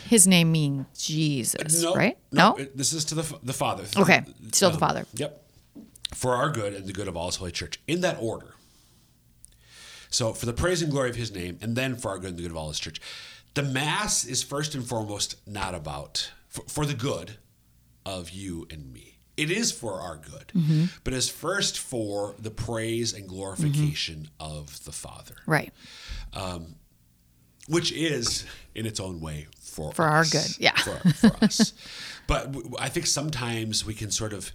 His 0.08 0.26
name 0.26 0.52
means 0.52 0.86
Jesus, 0.98 1.82
No, 1.82 1.94
right? 1.94 2.16
No, 2.32 2.50
No? 2.50 2.56
it- 2.56 2.76
this 2.76 2.92
is 2.92 3.04
to 3.06 3.14
the, 3.14 3.38
the 3.42 3.52
Father. 3.52 3.84
Okay, 3.96 4.22
still 4.52 4.70
the 4.70 4.74
Um, 4.76 4.80
Father. 4.80 5.06
Yep. 5.14 5.44
For 6.14 6.34
our 6.34 6.50
good 6.50 6.72
and 6.74 6.86
the 6.86 6.92
good 6.92 7.06
of 7.08 7.16
all 7.16 7.26
his 7.26 7.36
holy 7.36 7.52
church, 7.52 7.78
in 7.86 8.00
that 8.00 8.16
order. 8.20 8.54
So 10.10 10.32
for 10.32 10.46
the 10.46 10.52
praise 10.54 10.80
and 10.82 10.90
glory 10.90 11.10
of 11.10 11.16
his 11.16 11.30
name, 11.34 11.58
and 11.60 11.76
then 11.76 11.96
for 11.96 12.08
our 12.10 12.18
good 12.18 12.30
and 12.30 12.38
the 12.38 12.42
good 12.42 12.50
of 12.50 12.56
all 12.56 12.68
his 12.68 12.78
church. 12.80 13.00
The 13.54 13.62
Mass 13.62 14.24
is 14.24 14.42
first 14.42 14.74
and 14.74 14.86
foremost 14.86 15.36
not 15.46 15.74
about, 15.74 16.30
for, 16.48 16.62
for 16.68 16.86
the 16.86 16.94
good 16.94 17.36
of 18.06 18.30
you 18.30 18.66
and 18.70 18.92
me. 18.92 19.18
It 19.36 19.50
is 19.50 19.70
for 19.70 20.00
our 20.00 20.16
good, 20.16 20.50
Mm-hmm. 20.54 20.84
but 21.04 21.12
is 21.12 21.28
first 21.28 21.78
for 21.78 22.34
the 22.38 22.50
praise 22.50 23.12
and 23.12 23.28
glorification 23.28 24.30
of 24.40 24.82
the 24.84 24.92
Father, 24.92 25.36
Right. 25.46 25.72
Which 27.68 27.92
is 27.92 28.44
in 28.74 28.86
its 28.86 28.98
own 29.00 29.20
way 29.20 29.46
for 29.60 29.92
For 29.92 30.04
our 30.04 30.24
good, 30.24 30.56
yeah. 30.58 30.76
for, 30.76 31.12
for 31.12 31.36
us. 31.44 31.72
But 32.26 32.52
w- 32.52 32.74
I 32.78 32.88
think 32.88 33.06
sometimes 33.06 33.84
we 33.86 33.94
can 33.94 34.10
sort 34.10 34.32
of 34.32 34.50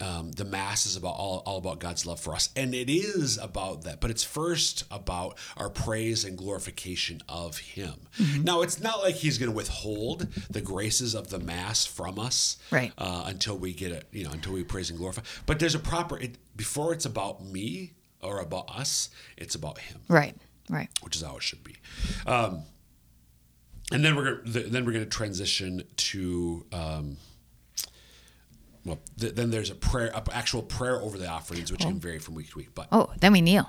um, 0.00 0.32
the 0.32 0.44
mass 0.44 0.84
is 0.86 0.96
about 0.96 1.14
all, 1.14 1.42
all 1.46 1.58
about 1.58 1.78
God's 1.78 2.06
love 2.06 2.18
for 2.18 2.34
us, 2.34 2.48
and 2.56 2.74
it 2.74 2.90
is 2.90 3.38
about 3.38 3.82
that. 3.84 4.00
But 4.00 4.10
it's 4.10 4.24
first 4.24 4.84
about 4.90 5.38
our 5.56 5.68
praise 5.70 6.24
and 6.24 6.36
glorification 6.36 7.20
of 7.28 7.58
Him. 7.58 7.94
Mm-hmm. 8.18 8.42
Now, 8.42 8.62
it's 8.62 8.80
not 8.80 9.00
like 9.00 9.14
He's 9.16 9.38
going 9.38 9.50
to 9.50 9.56
withhold 9.56 10.22
the 10.50 10.60
graces 10.60 11.14
of 11.14 11.28
the 11.28 11.38
mass 11.38 11.86
from 11.86 12.18
us, 12.18 12.56
Right. 12.72 12.92
Uh, 12.98 13.24
until 13.26 13.56
we 13.56 13.74
get 13.74 13.92
it, 13.92 14.08
you 14.10 14.24
know, 14.24 14.30
until 14.32 14.54
we 14.54 14.64
praise 14.64 14.90
and 14.90 14.98
glorify. 14.98 15.22
But 15.46 15.60
there's 15.60 15.74
a 15.76 15.78
proper 15.80 16.18
it, 16.18 16.36
before 16.56 16.92
it's 16.92 17.04
about 17.04 17.44
me 17.44 17.92
or 18.22 18.40
about 18.40 18.70
us, 18.76 19.08
it's 19.36 19.54
about 19.54 19.78
Him 19.78 20.00
Right. 20.08 20.34
Right. 20.70 20.88
which 21.02 21.16
is 21.16 21.22
how 21.22 21.36
it 21.36 21.42
should 21.42 21.62
be. 21.64 21.76
Um, 22.26 22.62
and 23.92 24.04
then 24.04 24.16
we're 24.16 24.36
gonna, 24.36 24.60
then 24.68 24.84
we're 24.86 24.92
going 24.92 25.04
to 25.04 25.10
transition 25.10 25.82
to 25.96 26.64
um, 26.72 27.16
well, 28.84 28.98
th- 29.18 29.34
then 29.34 29.50
there's 29.50 29.70
a 29.70 29.74
prayer, 29.74 30.10
a 30.14 30.22
actual 30.32 30.62
prayer 30.62 31.00
over 31.00 31.18
the 31.18 31.28
offerings, 31.28 31.70
which 31.70 31.82
can 31.82 31.98
vary 32.00 32.18
from 32.18 32.34
week 32.34 32.50
to 32.50 32.58
week, 32.58 32.70
but 32.74 32.88
Oh, 32.90 33.10
then 33.20 33.32
we 33.32 33.40
kneel. 33.40 33.68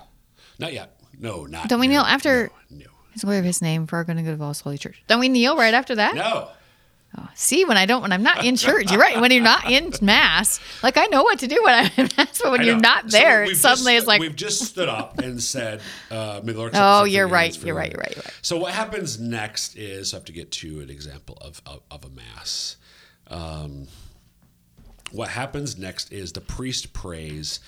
not 0.58 0.72
yet. 0.72 0.98
No, 1.18 1.44
not. 1.44 1.68
Don't 1.68 1.78
we 1.78 1.86
no, 1.86 1.92
kneel 1.94 2.02
after- 2.02 2.50
No, 2.70 2.86
His 3.12 3.22
glory 3.22 3.38
of 3.38 3.44
his 3.44 3.62
name 3.62 3.86
for 3.86 3.96
our 3.96 4.04
good 4.04 4.16
and 4.16 4.24
good 4.26 4.34
of 4.34 4.42
all 4.42 4.48
his 4.48 4.60
holy 4.60 4.78
church. 4.78 5.02
Don't 5.06 5.20
we 5.20 5.28
kneel 5.28 5.56
right 5.56 5.74
after 5.74 5.94
that? 5.96 6.14
no. 6.14 6.48
See, 7.34 7.64
when 7.64 7.76
I 7.76 7.84
don't, 7.86 8.02
when 8.02 8.12
I'm 8.12 8.22
not 8.22 8.44
in 8.44 8.56
church, 8.56 8.90
you're 8.90 9.00
right. 9.00 9.20
When 9.20 9.30
you're 9.32 9.42
not 9.42 9.70
in 9.70 9.92
mass, 10.02 10.60
like 10.82 10.96
I 10.96 11.06
know 11.06 11.22
what 11.24 11.40
to 11.40 11.46
do 11.48 11.62
when 11.64 11.74
I'm 11.74 11.90
in 11.96 12.10
mass, 12.16 12.40
but 12.42 12.52
when 12.52 12.62
you're 12.64 12.76
not 12.78 13.08
there, 13.08 13.44
we've 13.44 13.56
suddenly 13.56 13.92
just- 13.94 14.02
it's 14.02 14.06
like, 14.08 14.20
we've 14.20 14.36
just 14.36 14.62
stood 14.62 14.88
up 14.88 15.18
and 15.18 15.42
said, 15.42 15.80
uh, 16.10 16.40
"May 16.44 16.52
the 16.52 16.58
Lord 16.58 16.72
oh, 16.74 17.04
you're 17.04 17.26
right, 17.26 17.56
you're 17.64 17.74
right, 17.74 17.90
you're 17.92 17.98
right, 18.00 18.14
you're 18.14 18.22
right. 18.24 18.34
So 18.42 18.56
what 18.56 18.72
happens 18.72 19.18
next 19.18 19.76
is 19.76 20.12
I 20.14 20.16
have 20.18 20.24
to 20.26 20.32
get 20.32 20.50
to 20.52 20.80
an 20.80 20.90
example 20.90 21.36
of 21.40 21.60
of, 21.66 21.80
of 21.90 22.04
a 22.04 22.10
mass. 22.10 22.76
Um, 23.28 23.88
what 25.12 25.28
happens 25.30 25.78
next 25.78 26.12
is 26.12 26.32
the 26.32 26.40
priest 26.40 26.92
prays 26.92 27.60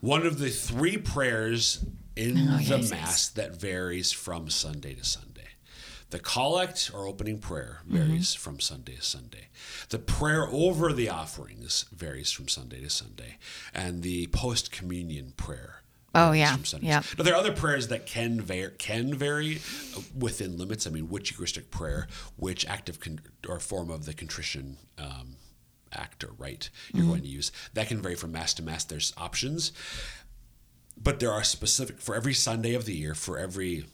one 0.00 0.26
of 0.26 0.38
the 0.38 0.50
three 0.50 0.98
prayers 0.98 1.84
in 2.16 2.36
Oh, 2.48 2.56
the 2.58 2.62
Jesus. 2.76 2.90
mass 2.90 3.28
that 3.30 3.54
varies 3.58 4.12
from 4.12 4.50
Sunday 4.50 4.94
to 4.94 5.02
Sunday. 5.04 5.33
The 6.14 6.20
collect 6.20 6.92
or 6.94 7.08
opening 7.08 7.40
prayer 7.40 7.80
Mm-hmm. 7.88 7.96
varies 7.96 8.34
from 8.34 8.60
Sunday 8.60 8.94
to 8.94 9.02
Sunday. 9.02 9.48
The 9.88 9.98
prayer 9.98 10.46
over 10.48 10.92
the 10.92 11.08
offerings 11.08 11.86
varies 11.92 12.30
from 12.30 12.46
Sunday 12.46 12.80
to 12.82 12.88
Sunday, 12.88 13.36
and 13.74 14.04
the 14.04 14.28
post 14.28 14.70
communion 14.70 15.32
prayer. 15.36 15.82
Oh, 16.14 16.26
varies 16.26 16.38
yeah. 16.38 16.54
from 16.54 16.64
Sunday 16.66 16.86
to 16.86 16.88
Yeah. 16.92 17.00
Sunday. 17.00 17.14
Now, 17.18 17.24
there 17.24 17.34
are 17.34 17.38
other 17.40 17.52
prayers 17.52 17.88
that 17.88 18.06
can 18.06 18.40
vary, 18.40 18.70
can 18.78 19.12
vary 19.12 19.56
uh, 19.96 20.02
within 20.16 20.56
limits. 20.56 20.86
I 20.86 20.90
mean, 20.90 21.08
which 21.08 21.32
Eucharistic 21.32 21.72
prayer, 21.72 22.06
which 22.36 22.64
active 22.64 23.00
con- 23.00 23.18
or 23.48 23.58
form 23.58 23.90
of 23.90 24.04
the 24.06 24.14
contrition 24.14 24.76
um, 24.98 25.34
act 25.92 26.22
or 26.22 26.30
rite 26.38 26.70
you're 26.92 27.06
going 27.06 27.22
to 27.22 27.28
use. 27.28 27.50
That 27.72 27.88
can 27.88 28.00
vary 28.00 28.14
from 28.14 28.30
mass 28.30 28.54
to 28.54 28.62
mass. 28.62 28.84
There's 28.84 29.12
options, 29.16 29.72
but 30.96 31.18
there 31.18 31.32
are 31.32 31.42
specific 31.42 32.00
for 32.00 32.14
every 32.14 32.34
Sunday 32.34 32.74
of 32.74 32.84
the 32.84 32.94
year, 32.94 33.16
for 33.16 33.36
every 33.36 33.86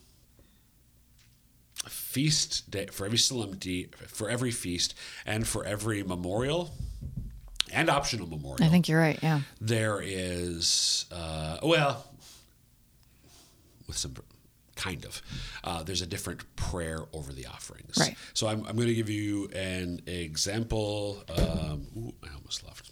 feast 2.11 2.69
day, 2.69 2.87
for 2.91 3.05
every 3.05 3.17
solemnity, 3.17 3.89
for 4.07 4.29
every 4.29 4.51
feast, 4.51 4.93
and 5.25 5.47
for 5.47 5.65
every 5.65 6.03
memorial 6.03 6.71
and 7.73 7.89
optional 7.89 8.27
memorial 8.27 8.63
I 8.63 8.67
think 8.69 8.89
you're 8.89 8.99
right. 8.99 9.17
Yeah. 9.23 9.41
there 9.61 10.01
is 10.03 11.05
uh, 11.11 11.57
well 11.63 12.05
with 13.87 13.97
some 13.97 14.13
kind 14.75 15.05
of 15.05 15.21
uh, 15.63 15.81
there's 15.83 16.01
a 16.01 16.05
different 16.07 16.41
prayer 16.55 16.99
over 17.13 17.31
the 17.31 17.45
offerings 17.45 17.95
Right. 17.99 18.15
so 18.33 18.47
i'm, 18.47 18.65
I'm 18.67 18.75
going 18.75 18.87
to 18.87 18.93
give 18.95 19.09
you 19.09 19.47
an 19.53 20.01
example 20.07 21.23
um, 21.29 21.87
ooh, 21.97 22.13
i 22.23 22.33
almost 22.35 22.65
left 22.65 22.89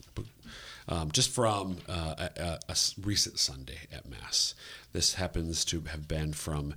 um, 0.87 1.11
just 1.11 1.29
from 1.31 1.77
uh, 1.87 2.15
a, 2.37 2.59
a- 2.69 2.75
recent 3.01 3.37
sunday 3.39 3.79
at 3.91 4.07
mass 4.09 4.53
this 4.93 5.15
happens 5.15 5.65
to 5.65 5.81
have 5.91 6.07
been 6.07 6.31
from 6.33 6.73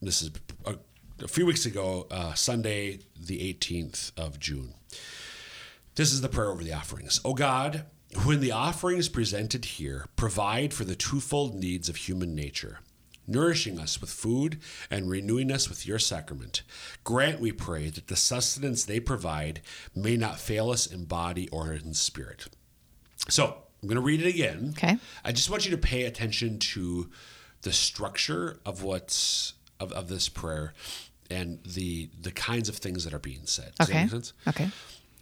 this 0.00 0.22
is 0.22 0.30
a, 0.66 0.74
a 1.22 1.28
few 1.28 1.46
weeks 1.46 1.64
ago 1.64 2.06
uh, 2.10 2.34
sunday 2.34 2.98
the 3.18 3.54
18th 3.54 4.12
of 4.18 4.38
june 4.38 4.74
this 5.94 6.12
is 6.12 6.22
the 6.22 6.28
prayer 6.28 6.50
over 6.50 6.64
the 6.64 6.72
offerings. 6.72 7.20
O 7.22 7.34
God, 7.34 7.84
who 8.18 8.30
in 8.30 8.40
the 8.40 8.52
offerings 8.52 9.10
presented 9.10 9.64
here 9.66 10.06
provide 10.16 10.72
for 10.72 10.84
the 10.84 10.94
twofold 10.94 11.54
needs 11.54 11.88
of 11.88 11.96
human 11.96 12.34
nature, 12.34 12.78
nourishing 13.26 13.78
us 13.78 14.00
with 14.00 14.10
food 14.10 14.58
and 14.90 15.10
renewing 15.10 15.52
us 15.52 15.68
with 15.68 15.86
your 15.86 15.98
sacrament, 15.98 16.62
grant, 17.04 17.40
we 17.40 17.52
pray, 17.52 17.90
that 17.90 18.06
the 18.06 18.16
sustenance 18.16 18.84
they 18.84 19.00
provide 19.00 19.60
may 19.94 20.16
not 20.16 20.40
fail 20.40 20.70
us 20.70 20.86
in 20.86 21.04
body 21.04 21.46
or 21.50 21.74
in 21.74 21.92
spirit. 21.92 22.46
So, 23.28 23.58
I'm 23.82 23.88
going 23.88 23.96
to 23.96 24.02
read 24.02 24.22
it 24.22 24.28
again. 24.28 24.74
Okay. 24.76 24.96
I 25.24 25.32
just 25.32 25.50
want 25.50 25.64
you 25.64 25.72
to 25.72 25.78
pay 25.78 26.04
attention 26.04 26.58
to 26.58 27.10
the 27.62 27.72
structure 27.72 28.60
of 28.64 28.82
what's 28.82 29.54
of, 29.78 29.92
of 29.92 30.08
this 30.08 30.28
prayer 30.28 30.72
and 31.32 31.58
the 31.64 32.10
the 32.20 32.30
kinds 32.32 32.68
of 32.68 32.76
things 32.76 33.04
that 33.04 33.12
are 33.14 33.18
being 33.18 33.46
said. 33.46 33.72
Does 33.78 33.88
that 33.88 33.92
Okay. 33.94 34.02
make 34.02 34.10
sense? 34.10 34.32
Okay. 34.48 34.70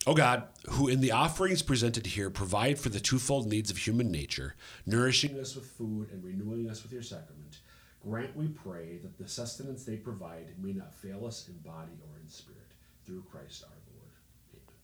O 0.07 0.14
God, 0.14 0.44
who 0.70 0.88
in 0.88 1.01
the 1.03 1.12
offerings 1.12 1.61
presented 1.62 2.07
here 2.07 2.31
provide 2.31 2.79
for 2.79 2.88
the 2.88 3.01
twofold 3.01 3.46
needs 3.46 3.70
of 3.70 3.77
human 3.77 4.11
nature, 4.11 4.55
nourishing 4.87 5.38
us 5.38 5.55
with 5.55 5.66
food 5.66 6.11
and 6.11 6.25
renewing 6.25 6.70
us 6.70 6.83
with 6.83 6.90
your 6.90 7.03
sacrament, 7.03 7.59
grant, 8.03 8.35
we 8.35 8.49
pray, 8.49 8.96
that 9.03 9.18
the 9.18 9.29
sustenance 9.29 9.85
they 9.85 9.96
provide 9.96 10.46
may 10.59 10.73
not 10.73 10.94
fail 10.94 11.27
us 11.27 11.46
in 11.49 11.55
body 11.59 11.92
or 12.09 12.18
in 12.18 12.27
spirit, 12.29 12.73
through 13.05 13.23
Christ 13.31 13.62
our 13.64 13.77
Lord. 13.94 14.09
Amen. 14.55 14.75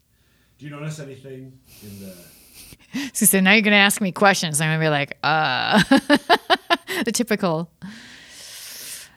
Do 0.59 0.65
you 0.67 0.71
notice 0.71 0.99
anything 0.99 1.59
in 1.83 2.01
the. 2.01 2.15
So, 3.13 3.27
so 3.27 3.41
now 3.41 3.53
you're 3.53 3.63
going 3.63 3.73
to 3.73 3.77
ask 3.79 4.01
me 4.01 4.11
questions. 4.13 4.61
I'm 4.61 4.69
going 4.69 4.81
to 4.81 4.85
be 4.87 4.89
like, 4.91 5.19
uh, 5.23 5.83
the 7.05 7.13
typical. 7.13 7.71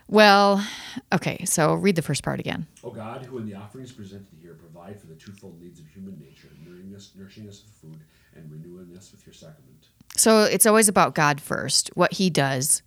Well, 0.10 0.66
okay. 1.14 1.46
So 1.46 1.76
read 1.76 1.96
the 1.96 2.02
first 2.02 2.24
part 2.24 2.40
again. 2.40 2.66
O 2.84 2.90
God, 2.90 3.28
who 3.28 3.38
in 3.38 3.46
the 3.46 3.54
offerings 3.54 3.92
presented 3.92 4.40
here 4.42 4.56
provide 4.56 5.00
for 5.00 5.06
the 5.06 5.14
twofold 5.14 5.62
needs 5.62 5.80
of 5.80 5.88
human 5.88 6.20
nature, 6.20 6.50
nourishing 6.66 6.96
us, 6.96 7.12
nourishing 7.16 7.48
us 7.48 7.64
with 7.64 7.74
food 7.76 8.00
and 8.36 8.52
renewing 8.52 8.98
us 8.98 9.12
with 9.12 9.24
your 9.26 9.34
sacrament. 9.34 9.90
So 10.18 10.44
it's 10.44 10.66
always 10.66 10.88
about 10.88 11.14
God 11.14 11.40
first, 11.40 11.92
what 11.94 12.14
He 12.14 12.32
does, 12.32 12.82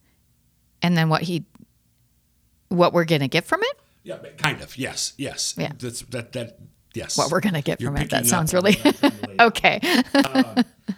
and 0.83 0.97
then 0.97 1.09
what 1.09 1.23
He, 1.23 1.45
what 2.69 2.93
we're 2.93 3.05
going 3.05 3.21
to 3.21 3.29
get 3.29 3.45
from 3.45 3.63
it. 3.63 3.81
Yeah, 4.03 4.17
kind 4.37 4.61
of. 4.61 4.77
Yes, 4.77 5.13
yes. 5.17 5.55
Yeah. 5.57 5.71
That's 5.79 6.03
that 6.03 6.33
that 6.33 6.59
yes. 6.93 7.17
What 7.17 7.31
we're 7.31 7.39
going 7.39 7.55
to 7.55 7.63
get 7.63 7.81
You're 7.81 7.93
from 7.93 8.03
it. 8.03 8.11
That 8.11 8.27
sounds 8.27 8.53
really 8.53 8.73
what 8.75 8.87
I'm 8.87 9.11
saying 9.13 9.23
later. 9.29 9.37
okay. 9.45 9.81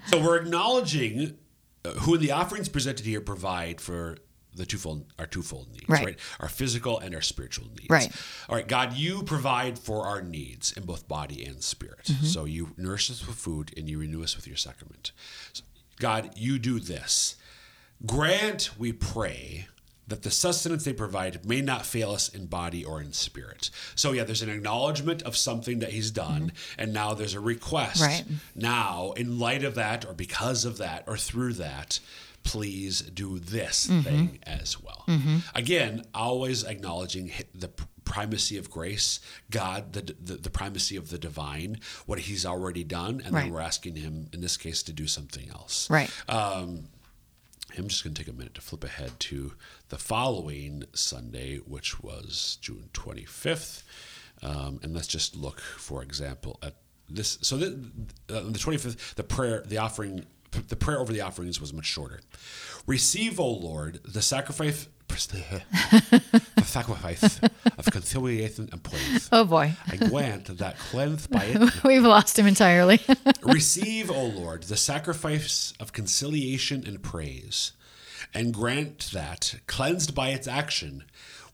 So 0.07 0.23
we're 0.23 0.37
acknowledging 0.37 1.37
uh, 1.85 1.91
who 1.91 2.15
in 2.15 2.23
the 2.23 2.31
offerings 2.31 2.71
presented 2.71 3.05
here 3.05 3.21
provide 3.21 3.79
for 3.83 4.17
the 4.55 4.67
twofold 4.67 5.07
our 5.19 5.27
twofold 5.27 5.73
needs, 5.73 5.89
Right. 5.89 6.05
right. 6.05 6.19
Our 6.41 6.49
physical 6.49 6.99
and 6.99 7.15
our 7.15 7.21
spiritual 7.21 7.67
needs. 7.69 7.91
Right. 7.91 8.11
All 8.49 8.57
right, 8.57 8.67
God, 8.69 8.95
you 8.95 9.23
provide 9.23 9.79
for 9.79 10.07
our 10.07 10.23
needs 10.23 10.73
in 10.73 10.85
both 10.85 11.09
body 11.09 11.45
and 11.45 11.63
spirit. 11.63 12.05
Mm-hmm. 12.05 12.27
So 12.27 12.45
you 12.45 12.71
nourish 12.77 13.11
us 13.11 13.27
with 13.27 13.37
food 13.37 13.73
and 13.77 13.89
you 13.89 13.99
renew 13.99 14.23
us 14.23 14.37
with 14.37 14.47
your 14.47 14.57
sacrament. 14.57 15.13
So, 15.53 15.65
God, 15.99 16.31
you 16.37 16.59
do 16.59 16.81
this. 16.81 17.37
Grant, 18.05 18.71
we 18.79 18.93
pray, 18.93 19.69
that 20.07 20.23
the 20.23 20.31
sustenance 20.31 20.85
they 20.85 20.93
provide 20.93 21.47
may 21.47 21.61
not 21.61 21.87
fail 21.87 22.11
us 22.13 22.29
in 22.29 22.47
body 22.47 22.85
or 22.85 23.01
in 23.01 23.13
spirit. 23.13 23.71
So 23.95 24.13
yeah, 24.13 24.25
there's 24.25 24.43
an 24.43 24.51
acknowledgement 24.51 25.23
of 25.23 25.37
something 25.37 25.79
that 25.79 25.91
he's 25.91 26.11
done, 26.11 26.53
and 26.77 26.93
now 26.93 27.15
there's 27.15 27.35
a 27.35 27.41
request. 27.41 28.03
Right. 28.03 28.25
Now, 28.55 29.13
in 29.17 29.39
light 29.39 29.65
of 29.65 29.75
that, 29.77 30.05
or 30.05 30.13
because 30.13 30.65
of 30.65 30.79
that, 30.79 31.05
or 31.07 31.17
through 31.17 31.55
that, 31.55 32.01
please 32.45 33.01
do 33.01 33.39
this 33.41 33.87
thing 33.87 34.39
as 34.45 34.81
well. 34.81 35.05
Again, 35.55 36.05
always 36.15 36.63
acknowledging 36.65 37.33
the 37.55 37.71
primacy 38.05 38.57
of 38.59 38.71
grace, 38.71 39.19
God, 39.51 39.93
the, 39.95 40.03
the 40.23 40.35
the 40.37 40.51
primacy 40.51 40.95
of 40.97 41.09
the 41.11 41.19
divine, 41.19 41.81
what 42.07 42.19
He's 42.21 42.45
already 42.47 42.85
done, 42.85 43.21
and 43.25 43.33
Right. 43.35 43.45
then 43.45 43.53
we're 43.53 43.61
asking 43.61 43.97
Him, 43.97 44.29
in 44.33 44.41
this 44.43 44.57
case, 44.57 44.83
to 44.85 44.93
do 44.93 45.07
something 45.07 45.49
else. 45.51 45.89
Right. 45.91 46.11
I'm 47.77 47.89
just 47.89 48.05
going 48.05 48.15
to 48.15 48.23
take 48.23 48.33
a 48.33 48.37
minute 48.37 48.55
to 48.55 48.61
flip 48.61 48.85
ahead 48.85 49.19
to 49.21 49.55
the 49.89 49.99
following 49.99 50.85
Sunday, 50.93 51.57
which 51.59 52.01
was 52.01 52.59
June 52.61 52.89
25th. 52.93 53.83
Um, 54.43 54.79
and 54.83 54.95
let's 54.95 55.09
just 55.09 55.35
look, 55.35 55.61
for 55.61 56.01
example, 56.03 56.59
at 56.63 56.75
this. 57.09 57.37
So 57.43 57.57
the, 57.57 57.67
uh, 58.29 58.43
the 58.43 58.59
25th, 58.61 59.15
the 59.15 59.25
prayer, 59.25 59.63
the 59.67 59.79
offering, 59.79 60.25
the 60.69 60.77
prayer 60.77 60.99
over 60.99 61.13
the 61.13 61.21
offerings 61.21 61.61
was 61.61 61.73
much 61.73 61.87
shorter. 61.87 62.21
Receive, 62.87 63.41
O 63.41 63.49
Lord, 63.49 64.01
the 64.05 64.23
sacrifice, 64.23 64.89
the 65.09 65.63
sacrifice 66.65 67.41
of 67.79 67.87
conciliation 67.87 68.69
and 68.73 68.83
praise. 68.83 69.29
Oh 69.31 69.45
boy, 69.45 69.73
And 69.91 70.11
grant 70.11 70.59
that 70.59 70.79
cleansed 70.79 71.31
by 71.31 71.45
it 71.45 71.85
we've 71.85 72.03
lost 72.03 72.39
him 72.39 72.47
entirely. 72.47 73.01
Receive, 73.43 74.11
O 74.11 74.25
Lord, 74.25 74.65
the 74.65 74.77
sacrifice 74.77 75.73
of 75.79 75.93
conciliation 75.93 76.85
and 76.87 77.03
praise, 77.03 77.73
and 78.33 78.53
grant 78.53 79.11
that, 79.13 79.57
cleansed 79.67 80.15
by 80.15 80.31
its 80.31 80.49
action, 80.49 81.05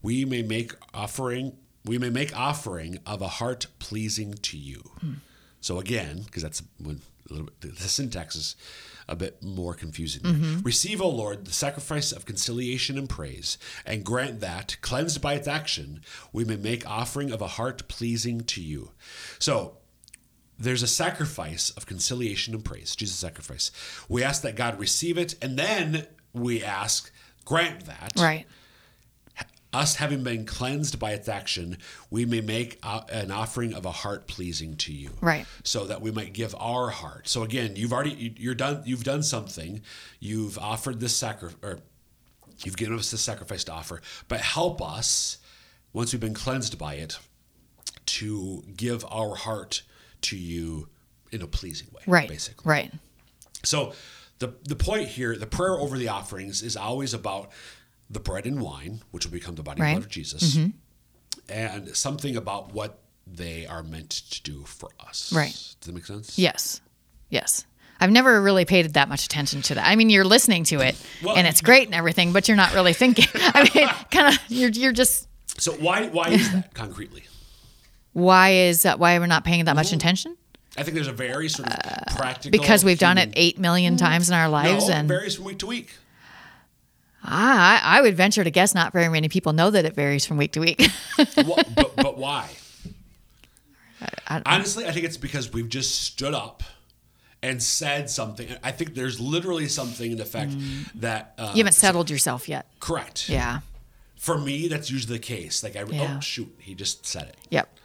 we 0.02 0.24
may 0.24 0.42
make 0.42 0.72
offering 0.94 1.56
we 1.84 1.98
may 1.98 2.10
make 2.10 2.36
offering 2.36 2.98
of 3.06 3.22
a 3.22 3.28
heart 3.28 3.66
pleasing 3.78 4.34
to 4.34 4.58
you. 4.58 4.82
So 5.60 5.78
again, 5.78 6.22
because 6.24 6.42
that's 6.42 6.62
when 6.78 7.00
a 7.28 7.32
little 7.32 7.48
bit, 7.60 7.78
the 7.78 7.88
syntax 7.88 8.36
is 8.36 8.56
a 9.10 9.16
bit 9.16 9.42
more 9.42 9.74
confusing. 9.74 10.22
Mm-hmm. 10.22 10.60
Receive, 10.60 11.02
O 11.02 11.08
Lord, 11.08 11.44
the 11.44 11.52
sacrifice 11.52 12.12
of 12.12 12.24
conciliation 12.24 12.96
and 12.96 13.08
praise, 13.08 13.58
and 13.84 14.04
grant 14.04 14.40
that, 14.40 14.76
cleansed 14.80 15.20
by 15.20 15.34
its 15.34 15.48
action, 15.48 16.00
we 16.32 16.44
may 16.44 16.56
make 16.56 16.88
offering 16.88 17.32
of 17.32 17.42
a 17.42 17.48
heart 17.48 17.88
pleasing 17.88 18.40
to 18.42 18.62
you. 18.62 18.92
So 19.38 19.78
there's 20.58 20.82
a 20.82 20.86
sacrifice 20.86 21.70
of 21.70 21.86
conciliation 21.86 22.54
and 22.54 22.64
praise, 22.64 22.94
Jesus' 22.94 23.18
sacrifice. 23.18 23.70
We 24.08 24.22
ask 24.22 24.42
that 24.42 24.56
God 24.56 24.78
receive 24.78 25.18
it, 25.18 25.34
and 25.42 25.58
then 25.58 26.06
we 26.32 26.62
ask, 26.62 27.10
grant 27.44 27.86
that. 27.86 28.12
right. 28.16 28.46
Us 29.72 29.96
having 29.96 30.24
been 30.24 30.44
cleansed 30.46 30.98
by 30.98 31.12
its 31.12 31.28
action, 31.28 31.78
we 32.10 32.24
may 32.24 32.40
make 32.40 32.78
an 32.82 33.30
offering 33.30 33.72
of 33.72 33.86
a 33.86 33.92
heart 33.92 34.26
pleasing 34.26 34.76
to 34.78 34.92
you. 34.92 35.10
Right. 35.20 35.46
So 35.62 35.84
that 35.84 36.00
we 36.00 36.10
might 36.10 36.32
give 36.32 36.56
our 36.58 36.90
heart. 36.90 37.28
So 37.28 37.44
again, 37.44 37.76
you've 37.76 37.92
already 37.92 38.10
you- 38.10 38.34
you're 38.36 38.54
done. 38.56 38.82
You've 38.84 39.04
done 39.04 39.22
something. 39.22 39.82
You've 40.18 40.58
offered 40.58 40.98
this 40.98 41.16
sacrifice, 41.16 41.58
or 41.62 41.78
you've 42.64 42.76
given 42.76 42.98
us 42.98 43.12
the 43.12 43.18
sacrifice 43.18 43.62
to 43.64 43.72
offer. 43.72 44.02
But 44.26 44.40
help 44.40 44.82
us 44.82 45.38
once 45.92 46.12
we've 46.12 46.20
been 46.20 46.34
cleansed 46.34 46.76
by 46.76 46.94
it 46.94 47.18
to 48.06 48.64
give 48.76 49.04
our 49.08 49.36
heart 49.36 49.82
to 50.22 50.36
you 50.36 50.88
in 51.30 51.42
a 51.42 51.46
pleasing 51.46 51.86
way. 51.92 52.02
Right. 52.08 52.28
Basically. 52.28 52.68
Right. 52.68 52.92
So 53.62 53.94
the 54.40 54.54
the 54.64 54.74
point 54.74 55.10
here, 55.10 55.36
the 55.36 55.46
prayer 55.46 55.78
over 55.78 55.96
the 55.96 56.08
offerings 56.08 56.60
is 56.60 56.76
always 56.76 57.14
about 57.14 57.52
the 58.10 58.20
bread 58.20 58.44
and 58.46 58.60
wine, 58.60 59.02
which 59.12 59.24
will 59.24 59.32
become 59.32 59.54
the 59.54 59.62
body 59.62 59.80
Right. 59.80 59.90
and 59.90 59.96
blood 59.98 60.04
of 60.06 60.10
Jesus, 60.10 60.58
and 61.48 61.96
something 61.96 62.36
about 62.36 62.72
what 62.74 62.98
they 63.26 63.66
are 63.66 63.82
meant 63.82 64.10
to 64.10 64.42
do 64.42 64.64
for 64.64 64.90
us. 64.98 65.32
Right. 65.32 65.52
Does 65.52 65.76
that 65.86 65.94
make 65.94 66.06
sense? 66.06 66.38
Yes. 66.38 66.80
Yes. 67.28 67.64
I've 68.00 68.10
never 68.10 68.40
really 68.40 68.64
paid 68.64 68.94
that 68.94 69.08
much 69.08 69.24
attention 69.24 69.62
to 69.62 69.74
that. 69.74 69.86
I 69.86 69.94
mean, 69.94 70.10
you're 70.10 70.24
listening 70.24 70.64
to 70.64 70.80
it 70.80 70.96
Well, 71.22 71.36
and 71.36 71.46
it's 71.46 71.60
great 71.60 71.86
and 71.86 71.94
everything, 71.94 72.32
but 72.32 72.48
you're 72.48 72.56
not 72.56 72.74
really 72.74 72.94
thinking. 72.94 73.26
I 73.34 73.70
mean, 73.74 73.88
kind 74.10 74.34
of 74.34 74.40
you're 74.48 74.70
you're 74.70 74.92
just 74.92 75.28
So 75.58 75.72
why 75.72 76.08
why 76.08 76.28
is 76.30 76.50
that 76.52 76.72
concretely? 76.74 77.24
why 78.12 78.50
is 78.52 78.82
that 78.82 78.98
why 78.98 79.18
we're 79.18 79.26
not 79.26 79.44
paying 79.44 79.66
that 79.66 79.76
much 79.76 79.92
attention? 79.92 80.36
I 80.78 80.82
think 80.82 80.94
there's 80.94 81.08
a 81.08 81.12
very 81.12 81.48
sort 81.48 81.68
of 81.68 82.16
practical 82.16 82.48
Uh, 82.58 82.62
Because 82.62 82.84
we've 82.84 82.98
done 82.98 83.18
it 83.18 83.22
human- 83.36 83.38
8 83.38 83.58
million 83.58 83.96
times 83.96 84.28
in 84.28 84.34
our 84.34 84.48
lives 84.48 84.88
No, 84.88 84.94
it 84.94 84.96
and 84.98 85.08
varies 85.08 85.34
from 85.36 85.44
week 85.44 85.58
to 85.58 85.66
week. 85.66 85.90
I 87.22 87.80
I 87.82 88.00
would 88.02 88.16
venture 88.16 88.42
to 88.44 88.50
guess 88.50 88.74
not 88.74 88.92
very 88.92 89.08
many 89.08 89.28
people 89.28 89.52
know 89.52 89.70
that 89.70 89.84
it 89.84 89.94
varies 89.94 90.24
from 90.26 90.36
week 90.38 90.52
to 90.52 90.60
week. 90.60 90.80
Wha- 91.36 91.62
but, 91.74 91.96
but 91.96 92.16
why? 92.18 92.48
I- 94.26 94.42
Honestly, 94.46 94.86
I 94.86 94.92
think 94.92 95.04
it's 95.04 95.16
because 95.18 95.52
we've 95.52 95.68
just 95.68 96.02
stood 96.02 96.32
up 96.34 96.62
and 97.42 97.62
said 97.62 98.08
something. 98.10 98.48
I 98.62 98.70
think 98.72 98.94
there's 98.94 99.20
literally 99.20 99.68
something 99.68 100.12
in 100.12 100.16
the 100.18 100.24
fact 100.24 100.52
that 100.94 101.34
uh, 101.38 101.52
you 101.54 101.58
haven't 101.58 101.74
settled 101.74 102.08
yourself 102.10 102.48
yet. 102.48 102.66
correct. 102.80 103.28
Yeah. 103.28 103.60
For 104.16 104.36
me, 104.38 104.68
that's 104.68 104.90
usually 104.90 105.16
the 105.16 105.22
case. 105.24 105.62
Like 105.62 105.76
I, 105.76 105.84
Yeah. 105.84 106.16
oh 106.16 106.20
shoot, 106.20 106.54
he 106.58 106.74
just 106.74 107.06
said 107.06 107.24
it. 107.28 107.36
Yep. 107.50 107.78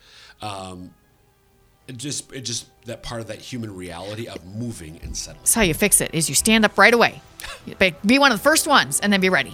It 1.87 1.97
just, 1.97 2.31
it 2.33 2.41
just 2.41 2.67
that 2.85 3.03
part 3.03 3.21
of 3.21 3.27
that 3.27 3.39
human 3.39 3.75
reality 3.75 4.27
of 4.27 4.43
moving 4.45 4.99
and 5.03 5.15
settling. 5.15 5.41
That's 5.41 5.53
how 5.53 5.61
you 5.61 5.73
fix 5.73 6.01
it 6.01 6.13
is 6.13 6.29
you 6.29 6.35
stand 6.35 6.65
up 6.65 6.77
right 6.77 6.93
away. 6.93 7.21
Be- 8.05 8.19
one 8.19 8.31
of 8.31 8.37
the 8.39 8.43
first 8.43 8.67
ones 8.67 8.99
and 8.99 9.11
then 9.13 9.21
be 9.21 9.29
ready. 9.29 9.53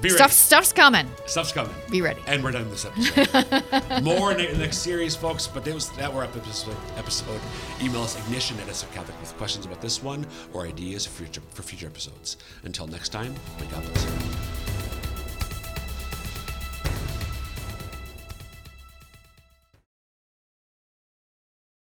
Be 0.00 0.10
Stuff 0.10 0.32
stuff's 0.32 0.74
coming. 0.74 1.08
Stuff's 1.24 1.52
coming. 1.52 1.72
Be 1.90 2.02
ready. 2.02 2.20
And 2.26 2.44
we're 2.44 2.50
done 2.50 2.68
with 2.68 2.82
this 2.82 3.16
episode. 3.16 4.02
More 4.02 4.32
in 4.32 4.52
the 4.52 4.58
next 4.58 4.78
series, 4.78 5.16
folks. 5.16 5.46
But 5.46 5.64
that 5.64 5.72
was 5.72 5.88
that 5.92 6.12
were 6.12 6.22
up 6.22 6.36
episode. 6.36 6.76
Episode. 6.98 7.40
Email 7.80 8.02
us 8.02 8.18
ignition 8.18 8.58
at 8.60 8.66
SF 8.66 8.92
Catholic 8.92 9.18
with 9.20 9.34
questions 9.38 9.64
about 9.64 9.80
this 9.80 10.02
one 10.02 10.26
or 10.52 10.66
ideas 10.66 11.06
for 11.06 11.22
future 11.24 11.40
for 11.50 11.62
future 11.62 11.86
episodes. 11.86 12.36
Until 12.64 12.86
next 12.86 13.08
time, 13.08 13.34
may 13.58 13.66
God 13.66 13.84
bless 13.84 14.04
you. 14.04 14.75